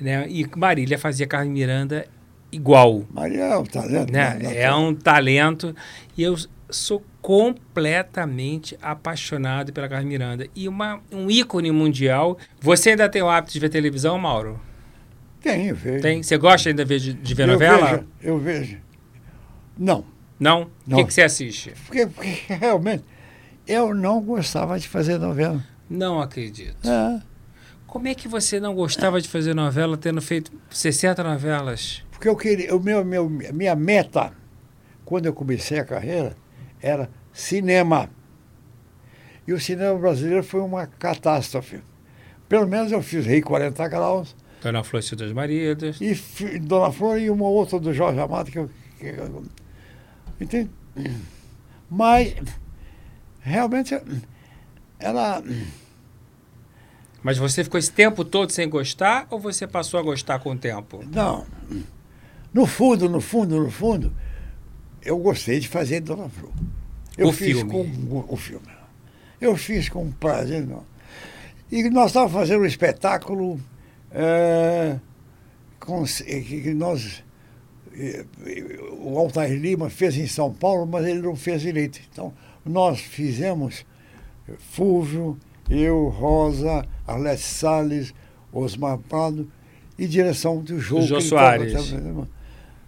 [0.00, 0.26] Né?
[0.28, 2.06] E Marília fazia Carmen Miranda
[2.50, 3.04] igual.
[3.12, 4.12] Marília é um talento.
[4.12, 4.38] Né?
[4.40, 4.56] né?
[4.56, 5.76] É um talento.
[6.16, 6.34] E eu
[6.70, 10.46] sou completamente apaixonado pela Carmen Miranda.
[10.54, 12.38] E uma, um ícone mundial.
[12.60, 14.58] Você ainda tem o hábito de ver televisão, Mauro?
[15.68, 16.02] Eu vejo.
[16.02, 16.22] Tem?
[16.22, 17.86] Você gosta ainda de ver, de ver eu novela?
[17.86, 18.78] Vejo, eu vejo.
[19.78, 20.15] Não.
[20.38, 20.62] Não?
[20.64, 20.98] O Não.
[20.98, 21.72] que, que você assiste?
[21.86, 23.04] Porque, porque realmente
[23.66, 25.64] eu não gostava de fazer novela.
[25.88, 26.88] Não acredito.
[26.88, 27.20] É,
[27.86, 32.02] Como é que você não gostava de fazer novela tendo feito 60 novelas?
[32.10, 34.32] porque eu queria, o meu, meu, minha meta,
[35.04, 36.34] quando eu comecei a carreira,
[36.80, 38.08] era cinema.
[39.46, 41.80] E o cinema brasileiro foi uma catástrofe.
[42.48, 46.00] Pelo menos eu fiz Rei 40 Graus, Dona Flor e das Maridas.
[46.00, 48.70] e Dona Flor e uma outra do Jorge Amado que eu.
[48.98, 49.44] Que eu
[50.40, 50.70] entende?
[51.90, 52.34] Mas
[53.40, 53.98] realmente
[54.98, 55.42] ela.
[57.22, 60.58] Mas você ficou esse tempo todo sem gostar ou você passou a gostar com o
[60.58, 61.04] tempo?
[61.12, 61.44] Não.
[62.52, 64.12] No fundo, no fundo, no fundo,
[65.02, 66.52] eu gostei de fazer Dona Flor.
[67.18, 67.70] Eu O fiz filme.
[67.70, 68.66] com o filme.
[69.40, 70.66] Eu fiz com prazer.
[70.66, 70.84] Não.
[71.70, 73.60] E nós estávamos fazendo um espetáculo
[74.10, 74.98] é,
[75.80, 77.22] com, que que nós.
[79.00, 82.00] O Altair Lima fez em São Paulo, mas ele não fez direito.
[82.12, 82.32] Então,
[82.64, 83.84] nós fizemos
[84.48, 85.38] eh, Fulvio,
[85.70, 88.14] eu, Rosa, Arlete Salles,
[88.52, 89.50] Osmar Prado
[89.98, 91.02] e direção do jogo.
[91.02, 91.72] Jô Soares.
[91.72, 92.28] tava-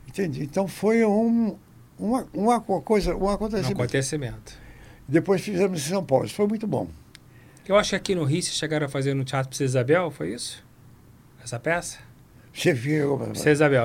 [0.09, 0.43] Entende?
[0.43, 1.57] Então foi um,
[1.99, 3.73] uma, uma coisa, um Um acontecimento.
[3.75, 4.59] acontecimento.
[5.07, 6.25] Depois fizemos em São Paulo.
[6.27, 6.89] Isso foi muito bom.
[7.67, 10.33] Eu acho que aqui no Rio vocês chegaram a fazer no Teatro Princesa Isabel, foi
[10.35, 10.65] isso?
[11.45, 11.99] Essa peça?
[12.59, 13.21] Você viu,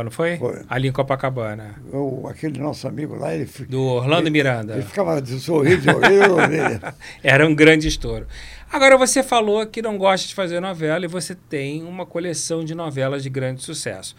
[0.04, 0.38] não foi?
[0.38, 0.62] Foi.
[0.68, 1.76] Ali em Copacabana.
[1.92, 4.74] o, aquele nosso amigo lá, ele, Do Orlando ele, Miranda.
[4.74, 6.96] ele ficava de sorrir de orelha orelha.
[7.22, 8.26] Era um grande estouro.
[8.72, 12.74] Agora, você falou que não gosta de fazer novela e você tem uma coleção de
[12.74, 14.16] novelas de grande sucesso.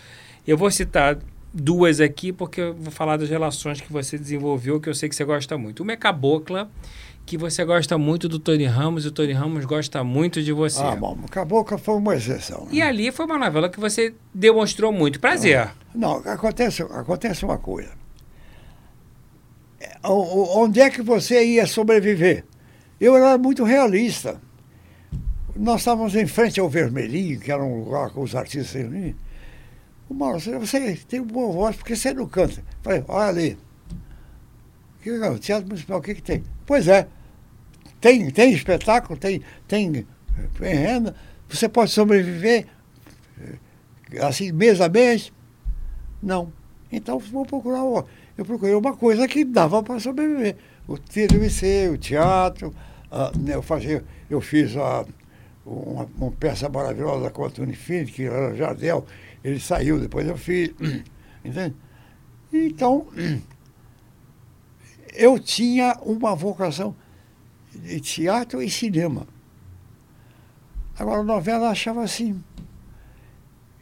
[0.46, 1.18] Eu vou citar
[1.52, 5.16] duas aqui porque eu vou falar das relações que você desenvolveu, que eu sei que
[5.16, 5.82] você gosta muito.
[5.82, 6.70] Uma é Cabocla,
[7.26, 10.82] que você gosta muito do Tony Ramos e o Tony Ramos gosta muito de você.
[10.82, 12.62] Ah, bom, Cabocla foi uma exceção.
[12.64, 12.68] né?
[12.72, 15.70] E ali foi uma novela que você demonstrou muito prazer.
[15.94, 17.90] Não, acontece, acontece uma coisa.
[19.80, 22.44] É, o- Onde é que você ia sobreviver?
[23.00, 24.40] Eu era muito realista.
[25.56, 29.14] Nós estávamos em frente ao Vermelhinho, que era um lugar com os artistas reuniam.
[30.08, 32.60] O Mauro, você- tem boa voz, por que você não canta?
[32.60, 33.58] Eu Falei, olha ali.
[35.10, 36.42] É o Teatro Municipal, o que, que tem?
[36.66, 37.06] Pois é,
[38.00, 40.06] tem, tem espetáculo, tem, tem,
[40.58, 41.14] tem renda,
[41.48, 42.66] você pode sobreviver
[43.40, 45.32] eh, assim, mês a mês.
[46.22, 46.52] Não.
[46.90, 47.80] Então vou procurar.
[48.36, 50.56] Eu procurei uma coisa que dava para sobreviver.
[50.86, 52.74] O TVC, o teatro.
[53.10, 55.04] ah, né, eu, fazia, eu fiz ah,
[55.64, 59.06] uma, uma peça maravilhosa com o Antônio Filho, que era Jardel.
[59.42, 60.70] Ele saiu, depois eu fiz.
[61.44, 61.74] Entende?
[62.52, 63.06] Então,
[65.14, 66.94] eu tinha uma vocação
[67.74, 69.26] de teatro e cinema.
[70.98, 72.42] Agora, a novela achava assim.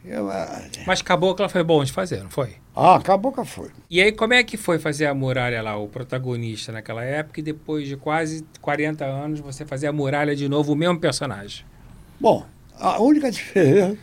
[0.05, 2.55] Eu, ah, Mas Cabocla foi bom de fazer, não foi?
[2.75, 3.69] ah, acabou que foi.
[3.89, 7.43] E aí, como é que foi fazer a muralha lá, o protagonista naquela época, e
[7.43, 11.63] depois de quase 40 anos você fazer a muralha de novo, o mesmo personagem?
[12.19, 12.45] Bom,
[12.77, 13.97] a única diferença,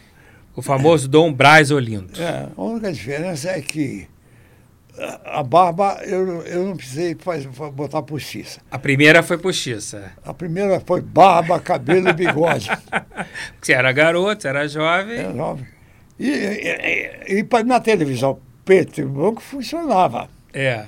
[0.57, 2.13] O famoso Dom Braz Olindo.
[2.23, 4.09] é, a única diferença é que
[5.25, 8.61] a- barba eu, eu não precisei faz, botar postiça.
[8.71, 10.13] A primeira foi postiça.
[10.25, 12.69] A primeira foi barba, cabelo e bigode.
[13.61, 15.19] Você era garoto, era jovem.
[15.19, 15.67] É, jovem.
[16.19, 20.29] E, e, e- e na televisão preto e branco funcionava.
[20.53, 20.85] É.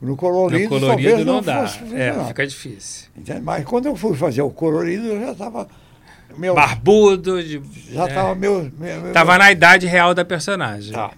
[0.00, 1.64] No colorido, No colorido não, não, dá.
[1.94, 3.10] É, fica difícil.
[3.14, 3.42] Entende?
[3.42, 5.68] Mas quando eu fui fazer o colorido, eu já estava.
[6.38, 7.60] Meu, Barbudo, de,
[7.92, 8.08] já é.
[8.08, 10.92] estava meu, meu, meu- Tava na idade real da personagem.
[10.92, 11.10] Tá.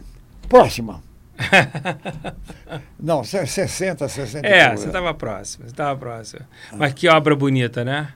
[0.49, 1.01] Próxima.
[2.99, 4.47] Não, se- 60, 60.
[4.47, 6.43] e É, você estava próximo, você estava próximo.
[6.73, 8.13] Mas que obra bonita, né?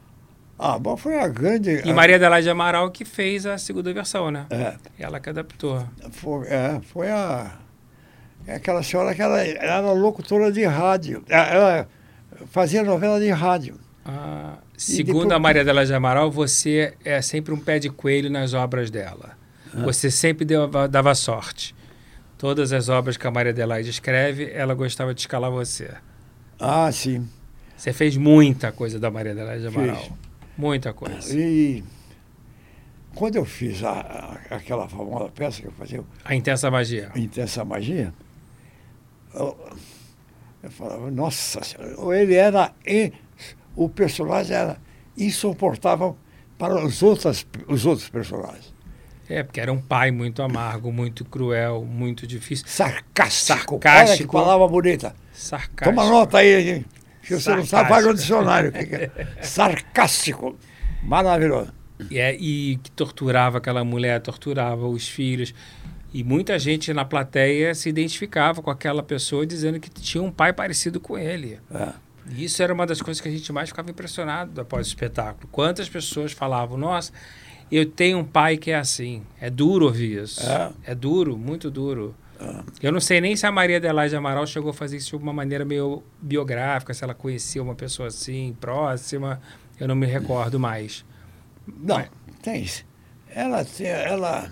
[0.58, 1.82] Ah, bom, foi a grande.
[1.84, 4.46] E Maria Adelaide Amaral que fez a segunda versão, né?
[4.48, 5.86] É, Ela que adaptou.
[6.12, 7.52] foi, é, foi a.
[8.46, 11.22] É aquela senhora que ela era locutora de rádio.
[11.28, 11.88] Ela- Ela
[12.50, 13.78] fazia novela de rádio.
[14.04, 18.54] Ah, segundo depois- a Maria Adelaide Amaral, você é sempre um pé de coelho nas
[18.54, 19.32] obras dela.
[19.74, 19.82] Ah.
[19.82, 21.74] Você sempre dava, dava sorte.
[22.38, 25.90] Todas as obras que a Maria Adelaide escreve, ela gostava de escalar você.
[26.60, 27.26] Ah, sim.
[27.76, 29.96] Você fez muita coisa da Maria Adelaide Amaral.
[29.96, 30.12] Fiz.
[30.56, 31.34] Muita coisa.
[31.38, 31.82] E
[33.14, 33.90] quando eu fiz a,
[34.50, 37.10] a- aquela famosa peça que eu fazia, A intensa magia.
[37.14, 38.12] Intensa Magia,
[39.34, 39.56] eu,
[40.62, 43.12] eu falava, nossa senhora, ele era, e-
[43.74, 44.78] o personagem era
[45.16, 46.16] insuportável
[46.58, 48.74] para os outros, os outros personagens.
[49.28, 52.64] É, porque era um pai muito amargo, muito cruel, muito difícil.
[52.68, 53.74] Sarcástico.
[53.74, 54.32] Olha que Sarcástico.
[54.32, 55.14] palavra bonita.
[55.32, 55.84] Sarcástico.
[55.84, 56.86] Toma nota aí, gente.
[57.22, 58.16] Se você não sabe, vai no Sarcástico.
[58.16, 58.72] dicionário.
[59.42, 60.56] Sarcástico.
[61.02, 61.72] Maravilhoso.
[62.10, 65.54] E, é- e que torturava aquela mulher, torturava os filhos.
[66.12, 70.52] E muita gente na plateia se identificava com aquela pessoa dizendo que tinha um pai
[70.52, 71.58] parecido com ele.
[71.74, 71.88] É.
[72.30, 75.48] E isso era uma das coisas que a gente mais ficava impressionado após o espetáculo.
[75.52, 77.12] Quantas pessoas falavam, nossa,
[77.70, 79.22] eu tenho um pai que é assim.
[79.40, 80.42] É duro ouvir isso.
[80.48, 80.72] É.
[80.84, 82.14] É, duro, muito duro.
[82.82, 85.32] Eu não sei nem se a Maria Adelaide Amaral chegou a fazer isso de uma
[85.32, 89.40] maneira meio biográfica, se ela conhecia uma pessoa assim, próxima.
[89.80, 91.04] Eu não me recordo mais.
[91.66, 92.10] Não, Mas-
[92.42, 92.84] tem isso.
[93.30, 94.50] Ela, tem- ela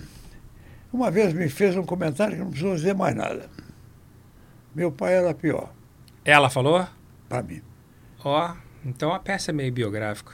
[0.93, 3.51] uma vez me fez um comentário que não precisou dizer mais nada.
[4.75, 5.71] Meu pai era pior
[6.25, 6.87] Ela falou?
[7.29, 7.61] para mim.
[8.25, 8.55] Ó,
[8.85, 10.33] então a peça é meio biográfica.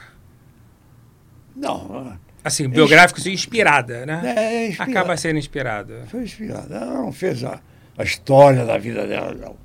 [1.55, 4.21] Não, Assim, biográfico, assim, inspirada, né?
[4.35, 4.91] é inspirada.
[4.91, 6.03] Acaba sendo inspirada.
[6.09, 6.75] Foi inspirada.
[6.75, 7.59] Ela não fez a,
[7.97, 9.55] a história da vida dela, não.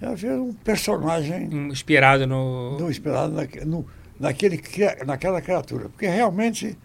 [0.00, 2.78] Ela fez um personagem Inspirado no.
[2.80, 3.86] não inspirado naque- no,
[4.18, 4.60] naquele,
[5.06, 5.88] naquela criatura.
[5.90, 6.76] Porque realmente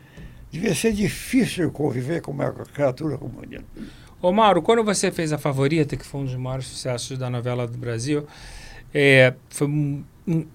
[0.51, 3.61] devia ser difícil conviver com uma criatura como ele.
[4.21, 7.65] Ô Mauro, quando você fez a Favorita, que foi um dos maiores sucessos da novela
[7.67, 8.27] do Brasil,
[8.93, 10.03] é, foi um-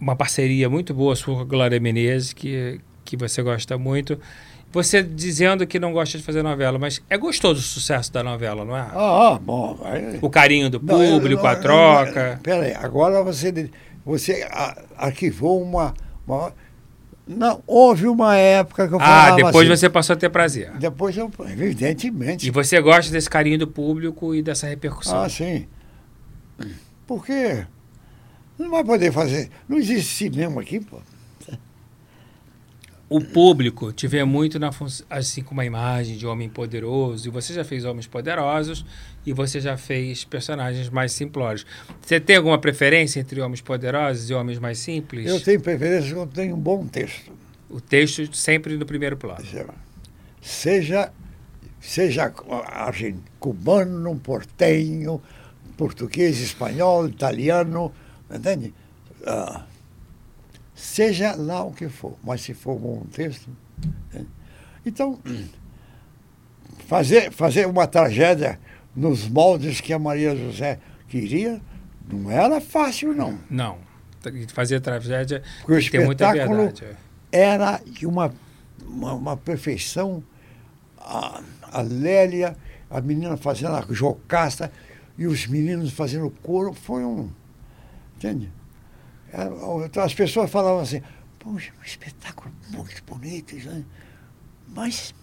[0.01, 4.19] uma parceria muito boa sua com a Glória Menezes, que, que você gosta muito.
[4.73, 8.65] Você dizendo que não gosta de fazer novela, mas é gostoso o sucesso da novela,
[8.65, 8.81] não é?
[8.81, 9.79] Ah, ah, bom.
[9.83, 12.41] aí- O carinho do Não, público, não, a eu- troca.
[12.43, 13.69] Peraí, agora você,
[14.05, 14.47] você
[14.97, 15.93] arquivou uma,
[16.27, 16.53] uma-
[17.27, 20.71] Não, houve uma época que eu Ah, falava depois assim, você passou a ter prazer.
[20.79, 22.47] Depois eu, evidentemente.
[22.47, 25.23] E você gosta desse carinho do público e dessa repercussão.
[25.23, 25.67] Ah, sim.
[27.07, 27.65] Porque
[28.59, 29.49] não vai poder fazer.
[29.69, 30.99] Não existe cinema aqui, pô.
[33.11, 34.71] O público te vê muito na
[35.11, 38.87] assim com uma imagem de homem poderoso e você já fez homens poderosos
[39.27, 41.67] e você já fez personagens mais simplórios.
[42.01, 45.27] Você tem alguma preferência entre homens poderosos e homens mais simples?
[45.29, 47.33] Eu tenho preferência quando tem um bom texto.
[47.69, 49.45] O texto sempre no primeiro plano.
[50.41, 51.13] Seja,
[51.81, 52.33] seja
[52.69, 55.21] argen- cubano, portenho,
[55.77, 57.93] português, espanhol, italiano,
[58.33, 58.73] entende?
[59.27, 59.65] Ah,
[60.81, 63.49] seja lá o que for, mas se for um bom texto.
[64.13, 64.25] né?
[64.85, 65.19] Então,
[66.87, 68.59] fazer, fazer uma tragédia
[68.97, 70.79] nos moldes que a Maria José
[71.09, 71.61] queria
[72.11, 73.39] não era fácil, não.
[73.49, 73.79] Não.
[74.53, 76.97] Fazer tragédia Porque o tem ter muita verdade.
[77.31, 78.33] era de uma,
[78.85, 80.23] uma, uma perfeição.
[80.99, 82.57] A, a Lélia,
[82.91, 84.71] a menina fazendo a jocasta
[85.17, 87.31] e os meninos fazendo o coro, foi um.
[88.17, 88.51] Entende?
[89.33, 89.51] Era-
[89.85, 91.03] então as pessoas falavam assim,
[91.39, 93.55] poxa, um espetáculo muito bonito,
[94.69, 95.15] mas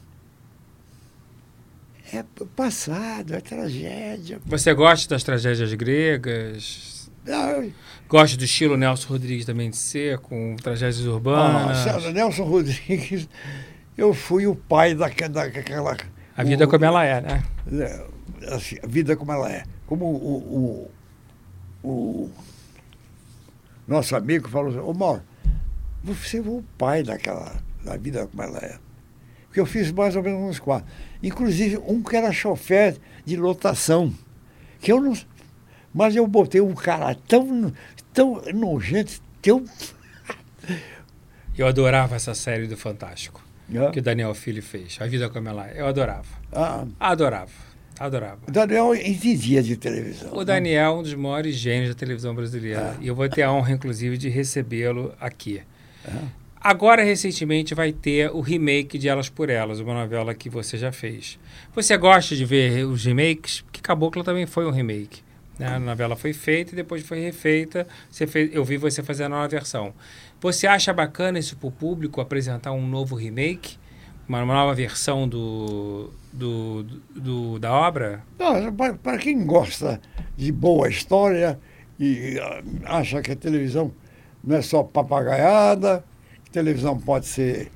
[2.13, 2.23] é
[2.55, 4.39] passado, é tragédia.
[4.45, 7.09] Você gosta das tragédias gregas?
[7.29, 7.61] Ah,
[8.07, 11.77] Gosta do estilo Nelson Rodrigues também de ser, com tragédias Ah, urbanas?
[11.79, 13.27] César Nelson Rodrigues,
[13.97, 15.97] eu fui o pai daque- daquela.
[16.37, 17.43] a vida o- como ela é, né?
[17.69, 18.07] é,
[18.55, 19.65] assim, a vida como ela é.
[19.85, 20.89] Como o,
[21.83, 22.31] o, o
[23.87, 25.23] nosso amigo falou assim, ô Mauro,
[26.03, 28.77] você é o pai daquela, da vida como ela é.
[29.45, 30.87] Porque eu fiz mais ou menos uns quatro.
[31.23, 34.13] Inclusive um que era chofer de lotação.
[34.79, 35.13] Que eu não.
[35.93, 37.73] Mas eu botei um cara tão,
[38.13, 39.63] tão nojento, tão.
[41.57, 43.43] Eu adorava essa série do Fantástico
[43.91, 44.97] que o Daniel Filho fez.
[45.01, 45.81] A vida como ela é.
[45.81, 46.27] Eu adorava.
[46.53, 47.51] ah, Adorava.
[47.99, 48.39] Adorava.
[48.47, 50.31] o Daniel entendia de televisão.
[50.33, 50.45] O né?
[50.45, 52.95] Daniel é um dos maiores gênios da televisão brasileira.
[52.95, 52.97] Ah.
[53.01, 55.61] E eu vou ter a honra, inclusive, de recebê-lo aqui.
[56.07, 56.23] Ah.
[56.59, 60.91] Agora, recentemente, vai ter o remake de Elas por Elas, uma novela que você já
[60.91, 61.39] fez.
[61.73, 63.61] Você gosta de ver os remakes?
[63.61, 65.21] Porque Cabocla também foi um remake.
[65.57, 65.67] né?
[65.67, 67.87] A novela foi feita e depois foi refeita.
[68.11, 69.93] Você fez, eu vi você fazendo a nova versão.
[70.41, 73.77] Você acha bacana isso para o público, apresentar um novo remake?
[74.27, 76.83] Uma nova versão do, do,
[77.15, 78.23] do- da obra?
[78.37, 80.01] Não, para, quem gosta
[80.35, 81.57] de boa história
[81.99, 83.91] e ah, acha que a televisão
[84.43, 86.03] não é só papagaiada,
[86.43, 87.71] que televisão pode ser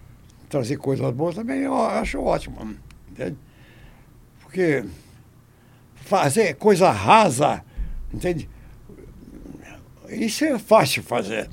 [0.49, 2.75] trazer coisas boas também, eu acho ótimo.
[3.09, 3.37] Entende?
[4.41, 4.83] Porque
[5.95, 7.63] fazer coisa rasa,
[8.13, 8.49] entende?
[10.09, 11.49] Isso é fácil fazer.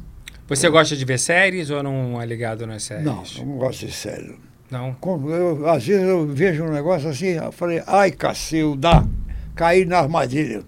[0.48, 3.04] Você gosta de ver séries ou não é ligado nas séries?
[3.04, 4.38] Não, eu não gosto de sério.
[4.70, 4.94] Não.
[4.94, 9.06] Como eu, às vezes eu vejo um negócio assim, eu falei, ai, Cacilda,
[9.54, 10.62] caí na armadilha.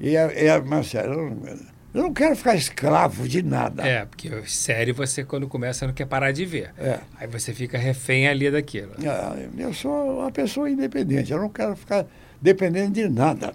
[0.00, 1.56] E é, é Marcelo, eu não,
[1.94, 3.86] eu não quero ficar escravo de nada.
[3.86, 6.72] É, porque série você, quando começa, não quer parar de ver.
[6.78, 7.00] É.
[7.18, 8.92] Aí você fica refém ali daquilo.
[9.02, 12.06] É, Eu sou uma pessoa independente, eu não quero ficar
[12.40, 13.54] dependendo de nada.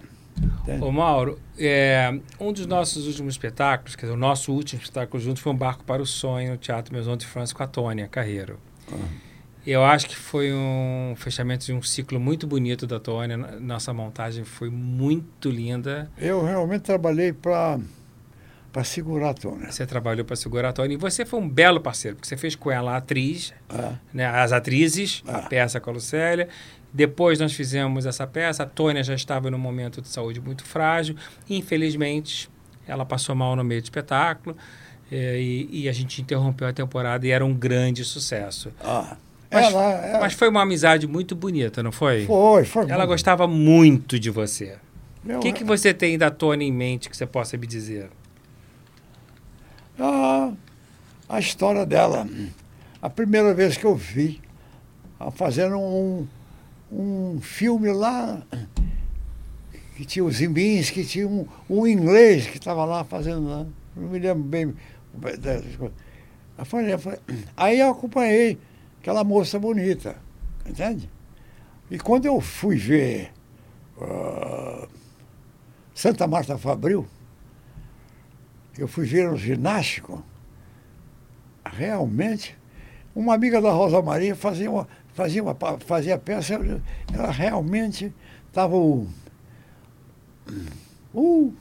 [0.82, 5.40] Ô Mauro, é, um dos nossos últimos espetáculos, quer dizer, o nosso último espetáculo junto
[5.40, 8.58] foi um Barco para o Sonho no Teatro Maison de France com a Tônia Carreiro.
[9.66, 13.38] Eu acho que foi um fechamento de um ciclo muito bonito da Tônia.
[13.38, 16.12] Nossa montagem foi muito linda.
[16.18, 17.80] Eu realmente trabalhei para
[18.74, 19.72] para segurar a Tônia.
[19.72, 22.56] Você trabalhou para segurar a Tônia e você foi um belo parceiro, porque você fez
[22.56, 25.42] com ela a atriz, Ah, né, as atrizes, a Ah.
[25.44, 26.50] peça com a Lucélia.
[26.92, 28.64] Depois nós fizemos essa peça.
[28.64, 31.16] A Tônia já estava num momento de saúde muito frágil.
[31.48, 32.50] Infelizmente,
[32.88, 34.58] ela passou mal no meio do espetáculo.
[35.12, 38.72] eh, e, e a gente interrompeu a temporada e era um grande sucesso.
[38.84, 39.16] ah.
[39.54, 42.26] Mas, ela, ela- mas foi uma amizade muito bonita, não foi?
[42.26, 42.84] foi, foi.
[42.86, 43.08] Ela muito.
[43.10, 44.78] gostava muito de você.
[45.26, 48.10] O que, que você tem da Tônia em mente que você possa me dizer?
[50.00, 50.52] a,
[51.30, 52.28] a história dela.
[53.02, 54.42] A primeira vez que eu vi,
[55.20, 56.28] ela fazendo um,
[56.92, 58.42] um filme lá,
[59.96, 63.66] que tinha os Zimbins, que tinha um, um inglês que estava lá fazendo lá.
[63.96, 64.74] Não me lembro bem
[66.98, 67.20] falei-
[67.56, 68.58] aí eu acompanhei
[69.04, 70.16] aquela moça bonita,
[70.66, 71.10] entende?
[71.92, 73.34] E quando eu fui ver
[74.00, 74.88] ah,
[75.94, 77.06] Santa Marta Fabril,
[78.78, 80.24] eu fui ver no ginástico,
[81.66, 82.58] realmente,
[83.14, 86.54] uma amiga da Rosa Maria fazia uma, fazia uma, fazia peça,
[87.14, 88.14] ela realmente
[88.48, 89.06] estava o,
[91.14, 91.54] o-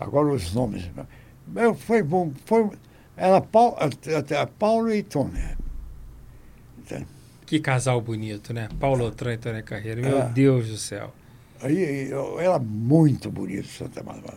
[0.00, 0.90] agora os nomes,
[1.78, 2.68] foi bom, foi,
[3.16, 3.76] era Paulo,
[4.58, 5.56] Paulo e Tony.
[6.86, 7.06] Entende?
[7.44, 8.68] Que casal bonito, né?
[8.80, 10.00] Paulo Outran e Tônia Carreiro.
[10.02, 10.28] Meu É.
[10.28, 11.12] Deus do céu.
[11.60, 14.34] Aí eu, era muito bonito Santa Marta.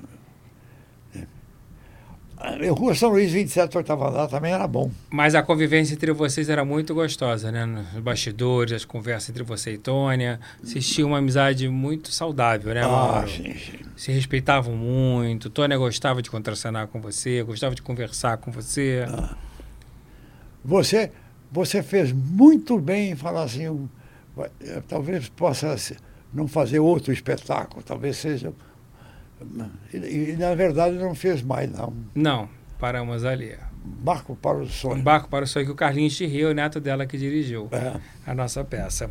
[2.41, 4.89] A Rua São Luís, 27, oitava andar, também era bom.
[5.09, 7.65] Mas a convivência entre vocês era muito gostosa, né?
[7.65, 10.39] Nos bastidores, as conversas entre você e Tônia.
[10.63, 13.29] Vocês tinham uma amizade muito saudável, né, Ah, Mauro?
[13.29, 13.79] sim, sim.
[13.97, 15.49] Se respeitavam muito.
[15.49, 19.05] Tônia gostava de contracenar com você, gostava de conversar com você.
[19.09, 19.35] Ah.
[20.63, 21.11] Você,
[21.51, 23.87] você fez muito bem em falar assim, um,
[24.61, 25.75] eh, talvez possa
[26.33, 28.53] não fazer outro espetáculo, talvez seja.
[29.93, 29.97] E,
[30.31, 31.93] e, na verdade não fez mais, não.
[32.13, 33.55] Não, paramos ali.
[33.81, 35.01] Barco para o Um sonho.
[35.01, 37.99] barco para o sonho que o Carlinhos Chirreu, neto dela que dirigiu É.
[38.27, 39.09] a nossa peça.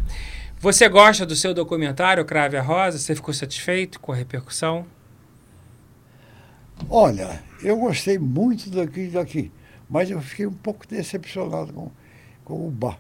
[0.61, 2.99] Você gosta do seu documentário, Crave a Rosa?
[2.99, 4.85] Você ficou satisfeito com a repercussão?
[6.89, 9.51] Olha, eu gostei muito daqui daqui,
[9.89, 11.91] mas eu fiquei um pouco decepcionado com,
[12.49, 12.99] com o bar.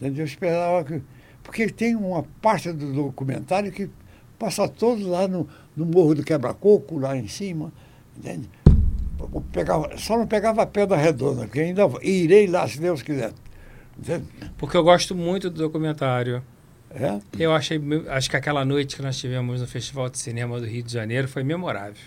[0.00, 0.22] Entendeu?
[0.22, 1.02] Eu esperava que.
[1.42, 3.90] Porque tem uma parte do documentário que
[4.38, 7.72] passa todo lá no, no Morro do Quebra-Coco, lá em cima.
[8.16, 8.48] Entende?
[9.52, 13.32] Pegava, só não pegava a pedra redonda, porque ainda irei lá, se Deus quiser.
[13.98, 14.26] Entende?
[14.56, 16.42] Porque eu gosto muito do documentário.
[16.90, 17.18] É?
[17.38, 20.82] Eu achei, acho que aquela noite que nós tivemos no Festival de Cinema do Rio
[20.82, 22.02] de Janeiro foi memorável.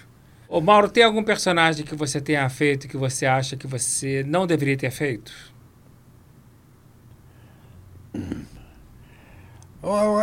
[0.47, 4.45] Ô Mauro, tem algum personagem que você tenha feito que você acha que você não
[4.45, 5.54] deveria ter feito?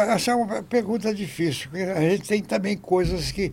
[0.08, 3.52] Essa é uma pergunta difícil, porque a gente tem também coisas que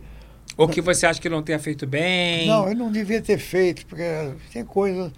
[0.56, 2.48] Ou que você acha que não tenha feito bem?
[2.48, 4.04] Não, eu não devia ter feito, porque
[4.52, 5.12] tem coisa.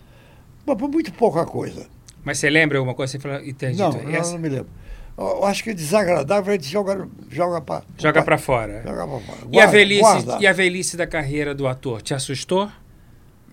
[0.66, 1.86] Mas muito pouca coisa.
[2.22, 3.12] Mas você lembra alguma coisa?
[3.12, 4.32] Você falou, e ter Não, dito, não, essa?
[4.32, 4.68] não me lembro.
[5.16, 7.84] Eu acho que é desagradável, a gente joga, joga para.
[7.98, 8.82] Joga pra fora.
[8.84, 9.38] Joga pra fora.
[9.50, 10.38] E a, Guarda, velhice, guarda.
[10.40, 12.00] e a velhice da carreira do ator?
[12.00, 12.70] Te assustou?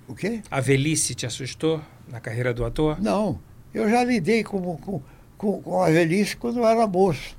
[0.07, 0.41] O quê?
[0.49, 3.01] A velhice te assustou na carreira do ator?
[3.01, 3.39] Não.
[3.73, 5.01] Eu já lidei com, com,
[5.39, 7.35] com, com a velhice quando eu era moço.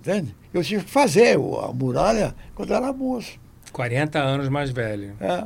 [0.00, 0.34] Entende?
[0.54, 3.38] Eu tive que fazer a muralha quando eu era moço.
[3.72, 5.14] 40 anos mais velho.
[5.20, 5.44] É.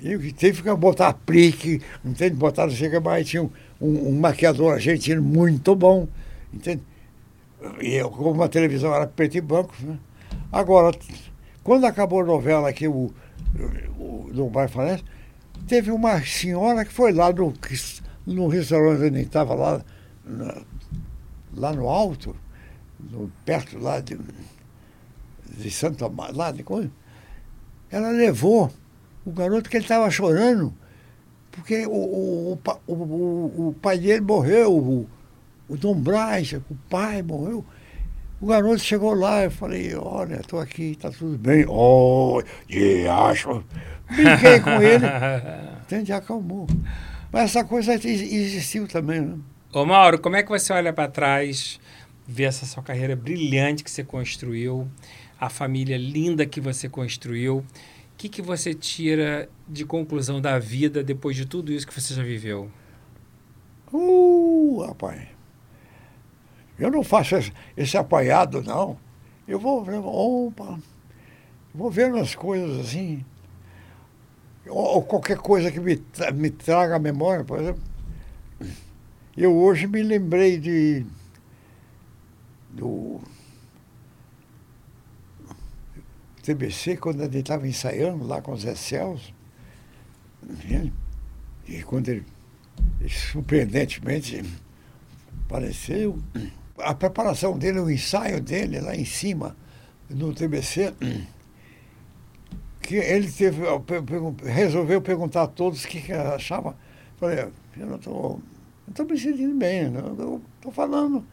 [0.00, 2.34] E eu tive que botar aplique, entende?
[2.34, 3.28] Botar não sei o que mais.
[3.28, 6.08] Tinha um, um, maquiador argentino muito bom,
[6.52, 6.82] entende?
[7.80, 9.98] E eu, como a televisão era preto e branco, né?
[10.50, 10.96] Agora,
[11.62, 13.12] quando acabou a novela aqui, o,
[13.98, 15.04] o, do Bar Falece,
[15.68, 17.52] teve uma senhora que foi lá no,
[18.26, 19.84] no restaurante onde estava lá,
[20.30, 20.62] na-
[21.54, 22.34] lá no alto,
[22.98, 24.18] no- perto lá de,
[25.58, 26.90] de Santa lá de coisa.
[27.90, 28.70] Ela levou
[29.24, 30.72] o garoto que ele estava chorando,
[31.50, 35.08] porque o, o, o, o- o pai dele morreu, o,
[35.68, 37.64] o Dom Braz, o pai morreu.
[38.40, 41.66] O garoto chegou lá, eu falei, olha, estou aqui, está tudo bem.
[41.68, 43.62] Oh, de acho.
[44.08, 45.04] Brinquei com ele,
[45.84, 46.10] entende?
[46.12, 46.66] Acalmou.
[47.30, 49.36] Mas essa coisa existiu também, né?
[49.72, 51.78] Ô Mauro, como é que você olha para trás,
[52.26, 54.90] vê essa sua carreira brilhante que você construiu,
[55.38, 57.58] a família linda que você construiu?
[57.58, 57.64] O
[58.16, 62.22] que, que você tira de conclusão da vida depois de tudo isso que você já
[62.24, 62.68] viveu?
[63.92, 65.28] Uh, rapaz.
[66.76, 68.98] Eu não faço esse, esse apanhado, não.
[69.46, 69.86] Eu vou,
[70.48, 70.80] opa,
[71.72, 73.24] vou vendo as coisas assim.
[74.66, 76.02] Ou, ou qualquer coisa que me,
[76.34, 77.89] me traga a memória, por exemplo.
[79.40, 81.06] Eu hoje me lembrei de
[82.68, 83.22] do
[86.42, 89.32] TBC, quando ele estava ensaiando lá com o Zé Celso.
[91.66, 92.26] E quando ele,
[93.08, 94.44] surpreendentemente
[95.46, 96.18] apareceu,
[96.76, 99.56] a preparação dele, o ensaio dele lá em cima,
[100.10, 100.92] no TBC,
[102.82, 103.62] que ele teve,
[104.44, 106.76] resolveu perguntar a todos o que, que achava.
[107.16, 108.42] Falei, eu não estou
[108.90, 111.24] estou me sentindo bem, eu estou falando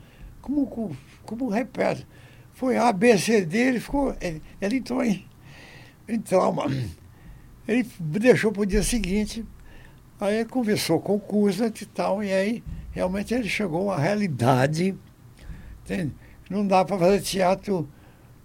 [0.41, 0.95] como,
[1.25, 2.05] como repete.
[2.53, 4.15] Foi A, B, C, D, ele ficou.
[4.19, 5.25] Ele, ele entrou em,
[6.07, 6.65] em trauma.
[7.67, 9.43] Ele deixou para o dia seguinte,
[10.21, 14.95] aí conversou com o Kuzat e tal, e aí realmente ele chegou à realidade.
[15.83, 16.13] Entende?
[16.49, 17.85] Não dá para fazer teatro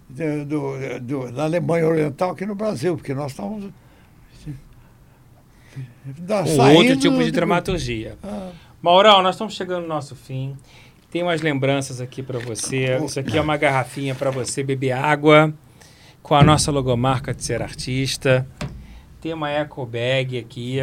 [0.08, 3.70] do, do, do, da Alemanha Oriental aqui no Brasil, porque nós estamos.
[6.72, 8.18] Um outro tipo de dramaturgia.
[8.22, 8.52] Ah,
[8.83, 10.57] Maurão, nós estamos chegando no nosso fim.
[11.09, 12.99] Tem umas lembranças aqui para você.
[13.05, 15.55] Isso aqui é uma garrafinha para você beber água
[16.20, 18.45] com a nossa logomarca de ser artista.
[19.20, 20.78] Tem uma eco bag aqui.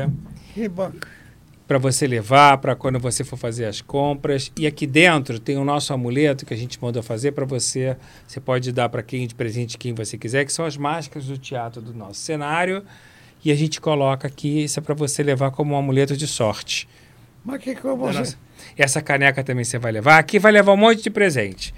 [1.67, 4.49] Para você levar para quando você for fazer as compras.
[4.57, 7.97] E aqui dentro tem o nosso amuleto que a gente mandou fazer para você.
[8.25, 11.37] Você pode dar para quem de presente quem você quiser, que são as máscaras do
[11.37, 12.81] teatro do nosso cenário.
[13.43, 16.87] E a gente coloca aqui, isso é para você levar como um amuleto de sorte.
[17.43, 18.09] Mas que que eu vou
[18.77, 20.17] Essa caneca também você vai levar.
[20.17, 21.73] Aqui vai levar um monte de presente.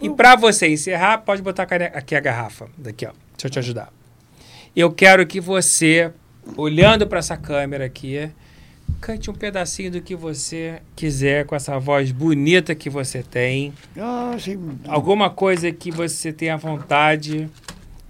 [0.00, 2.68] E para você encerrar, pode botar a caneca, aqui a garrafa.
[2.76, 3.12] Daqui, ó.
[3.32, 3.92] Deixa eu te ajudar.
[4.74, 6.10] Eu quero que você,
[6.56, 8.28] olhando para essa câmera aqui,
[9.00, 13.72] cante um pedacinho do que você quiser com essa voz bonita que você tem.
[13.96, 14.78] Ah, sim.
[14.88, 17.48] Alguma coisa que você tenha vontade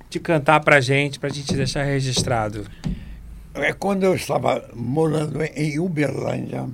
[0.09, 2.65] de cantar pra gente, pra gente deixar registrado.
[3.55, 6.67] É quando eu estava morando em Uberlândia,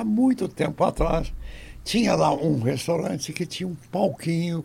[0.00, 1.32] há muito tempo atrás,
[1.84, 4.64] tinha lá um restaurante que tinha um palquinho,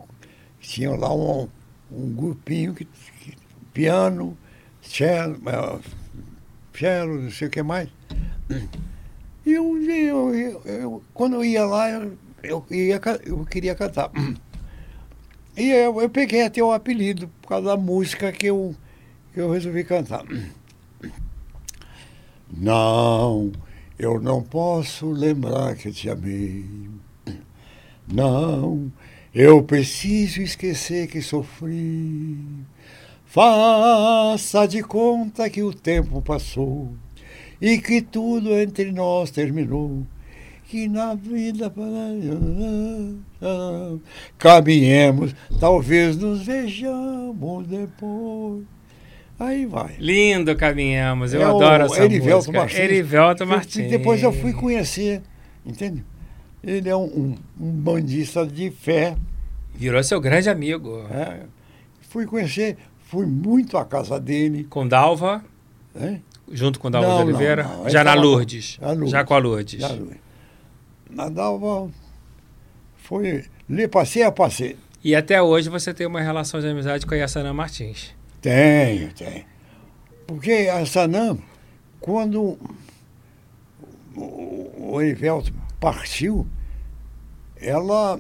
[0.60, 1.48] tinha lá um,
[1.92, 3.36] um grupinho, que, que
[3.74, 4.38] piano,
[4.82, 5.82] cello, uh,
[6.74, 7.90] cello, não sei o que mais.
[9.46, 11.90] E um dia, eu, eu, eu, quando eu ia lá,
[12.44, 14.12] eu, ia, eu queria cantar.
[15.58, 18.74] E eu, eu peguei até o apelido por causa da música que eu,
[19.34, 20.24] que eu resolvi cantar.
[22.52, 23.52] Não,
[24.00, 26.66] eu não posso lembrar que te amei.
[28.08, 28.90] Não,
[29.36, 32.38] eu preciso esquecer que sofri.
[33.26, 36.94] Faça de conta que o tempo passou
[37.62, 40.08] e que tudo entre nós terminou.
[40.64, 41.72] Que na vida
[44.38, 48.64] caminhemos, talvez nos vejamos depois.
[49.40, 49.96] Aí vai.
[49.98, 52.60] Lindo caminhamos, eu é adoro essa Erivelto música.
[52.60, 52.80] Martins.
[52.80, 53.90] Erivelto Martins.
[53.90, 55.22] Depois eu fui conhecer,
[55.66, 56.04] entende?
[56.62, 59.16] Ele é um, um, um bandista de fé.
[59.74, 61.06] Virou seu grande amigo.
[61.10, 61.44] É,
[62.02, 64.66] fui conhecer, fui muito à casa dele.
[64.66, 65.42] Com Dalva?
[65.96, 66.18] É?
[66.52, 67.64] Junto com Dalva não, de Oliveira?
[67.64, 67.90] Não, não.
[67.90, 68.78] Já na Lourdes.
[68.82, 69.10] Lourdes.
[69.10, 69.80] Já com a Lourdes.
[69.80, 70.18] Já Lourdes.
[71.10, 71.90] Na Dalva
[72.98, 73.46] foi.
[73.70, 74.76] Lhe passei a passei.
[75.02, 78.19] E até hoje você tem uma relação de amizade com a Yassana Martins.
[78.42, 79.46] Tenho, tenho.
[80.26, 81.40] Porque a Sanam,
[82.00, 82.58] quando
[84.16, 86.48] o Erivelto partiu,
[87.58, 88.20] ela,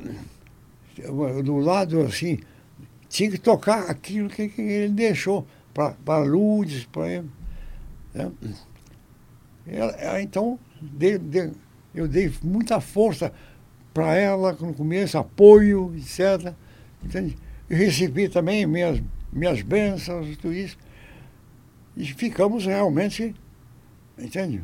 [1.43, 2.39] do lado assim,
[3.07, 7.29] tinha que tocar aquilo que, ele deixou para Lourdes, para ele.
[8.13, 8.31] Né?
[9.67, 10.59] Ela, então,
[11.93, 13.31] eu dei muita força
[13.93, 16.53] para ela no começo, apoio, etc.
[17.03, 17.37] Entende?
[17.69, 19.01] E recebi também minhas
[19.31, 20.77] minhas bênçãos, tudo isso.
[21.95, 23.35] E ficamos realmente,
[24.17, 24.63] entende?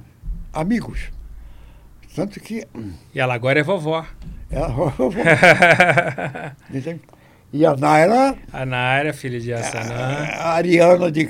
[0.54, 1.12] Amigos.
[2.16, 2.66] Tanto que.
[3.14, 4.06] E ela agora é vovó.
[4.50, 5.10] Ela é vovó.
[6.74, 7.02] entende?
[7.52, 8.38] E a Naira.
[8.52, 9.96] A Naira, filha de Assanã.
[9.96, 11.30] A, Ariana de,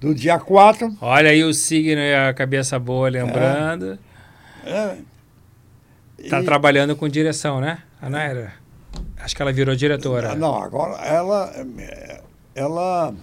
[0.00, 0.96] do dia 4.
[1.00, 3.98] Olha aí o signo e a cabeça boa lembrando.
[4.64, 4.96] É.
[6.18, 7.78] Está trabalhando com direção, né?
[8.00, 8.52] A Naira.
[9.18, 10.34] Acho que ela virou diretora.
[10.34, 11.52] Não, agora ela
[12.60, 13.14] ela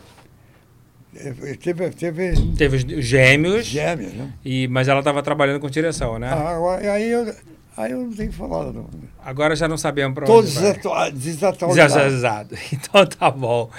[1.15, 4.33] É, Teve, teve Teve os gêmeos, gêmeos, né?
[4.45, 6.29] e, mas ela estava trabalhando com direção, né?
[6.31, 7.33] Ah, agora- aí, eu,
[7.75, 8.71] aí eu não tenho falado.
[8.73, 8.88] Não.
[9.25, 10.73] Agora já não sabemos para Todos onde vai.
[10.73, 11.93] desatua- desatualizados.
[11.93, 12.55] Desatualizado.
[12.73, 13.69] Então tá bom.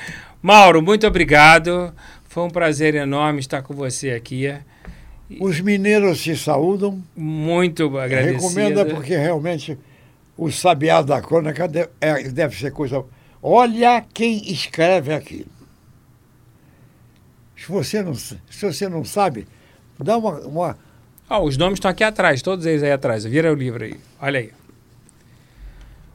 [0.42, 1.92] Mauro, muito obrigado.
[2.28, 4.52] Foi um prazer enorme estar com você aqui.
[5.40, 7.02] Os mineiros se saúdam.
[7.16, 8.40] Muito agradecido.
[8.42, 9.78] Recomenda porque realmente
[10.36, 13.04] o sabiá da crônica deve, é- deve ser coisa.
[13.42, 15.50] Olha quem escreve aquilo.
[17.56, 19.46] Se você não, se você não sabe,
[19.98, 20.78] dá uma, uma
[21.30, 23.24] Ó, os nomes estão aqui atrás, todos eles aí atrás.
[23.24, 23.96] Vira o livro aí.
[24.20, 24.50] Olha aí.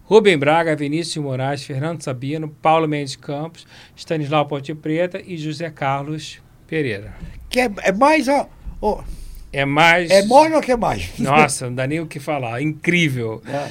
[0.06, 3.66] Rubem Braga, Vinícius Moraes, Fernando Sabino, Paulo Mendes Campos,
[3.96, 7.14] Stanislau Ponte Preta e José Carlos Pereira.
[7.50, 8.50] que é, é mais ó,
[8.82, 9.04] ó,
[9.52, 10.10] É mais.
[10.12, 11.18] é maior que é mais.
[11.20, 12.62] Nossa, não dá nem o que falar.
[12.62, 13.42] Incrível.
[13.48, 13.70] É.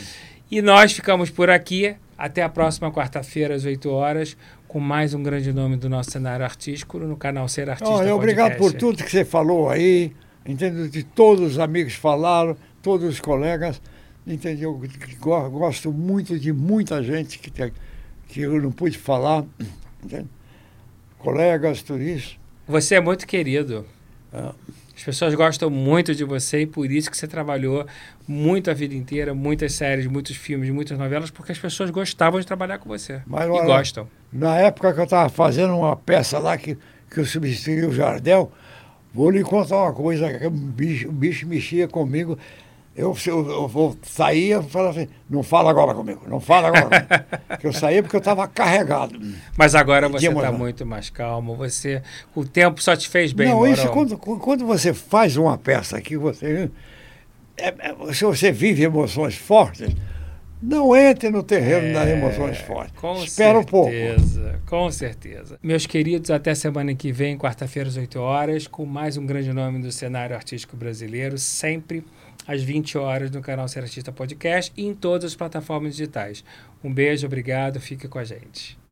[0.50, 1.96] E nós ficamos por aqui.
[2.24, 4.36] Até a próxima quarta-feira, às 8 horas,
[4.68, 7.92] com mais um grande nome do nosso cenário artístico no canal Ser Artista.
[7.92, 10.12] Olha, obrigado por tudo que você falou aí,
[10.46, 10.86] entendeu?
[10.86, 13.82] De todos os amigos falaram, todos os colegas,
[14.24, 14.80] entendeu?
[15.18, 17.72] Go- Gosto muito de muita gente que, tem-
[18.28, 19.44] que eu não pude falar,
[20.04, 20.28] entende?
[21.18, 22.38] Colegas, tudo isso.
[22.68, 23.84] Você é muito querido.
[24.32, 24.54] Ah.
[25.02, 27.84] As pessoas gostam muito de você e por isso que você trabalhou
[28.26, 32.46] muito a vida inteira, muitas séries, muitos filmes, muitas novelas, porque as pessoas gostavam de
[32.46, 33.20] trabalhar com você.
[33.26, 34.06] Mas e olha- gostam.
[34.32, 36.78] Na época que eu estava fazendo uma peça lá que,
[37.10, 38.52] que eu substituí o Jardel,
[39.12, 42.38] vou lhe contar uma coisa, que o bicho, o bicho mexia comigo.
[42.94, 47.00] Eu, eu, eu vou sair e falava assim, não fala agora comigo, não fala agora
[47.00, 47.60] comigo.
[47.62, 49.18] eu saía porque eu estava carregado.
[49.56, 51.56] Mas agora você está muito mais calmo.
[51.56, 52.02] Você,
[52.34, 56.18] o tempo só te fez bem, não, isso quando, quando você faz uma peça que
[56.18, 56.70] você.
[57.56, 59.94] é- é- se você vive emoções fortes,
[60.62, 62.94] não entre no terreno das emoções fortes.
[62.94, 63.90] É, Com Espera um pouco.
[63.90, 65.58] certeza, com certeza.
[65.62, 69.80] Meus queridos, até semana que vem, quarta-feira, às 8 horas, com mais um grande nome
[69.80, 72.04] do cenário artístico brasileiro, sempre
[72.46, 76.44] às 20 horas no canal Ser Artista Podcast e em todas as plataformas digitais.
[76.82, 78.78] Um beijo, obrigado, fique com a gente.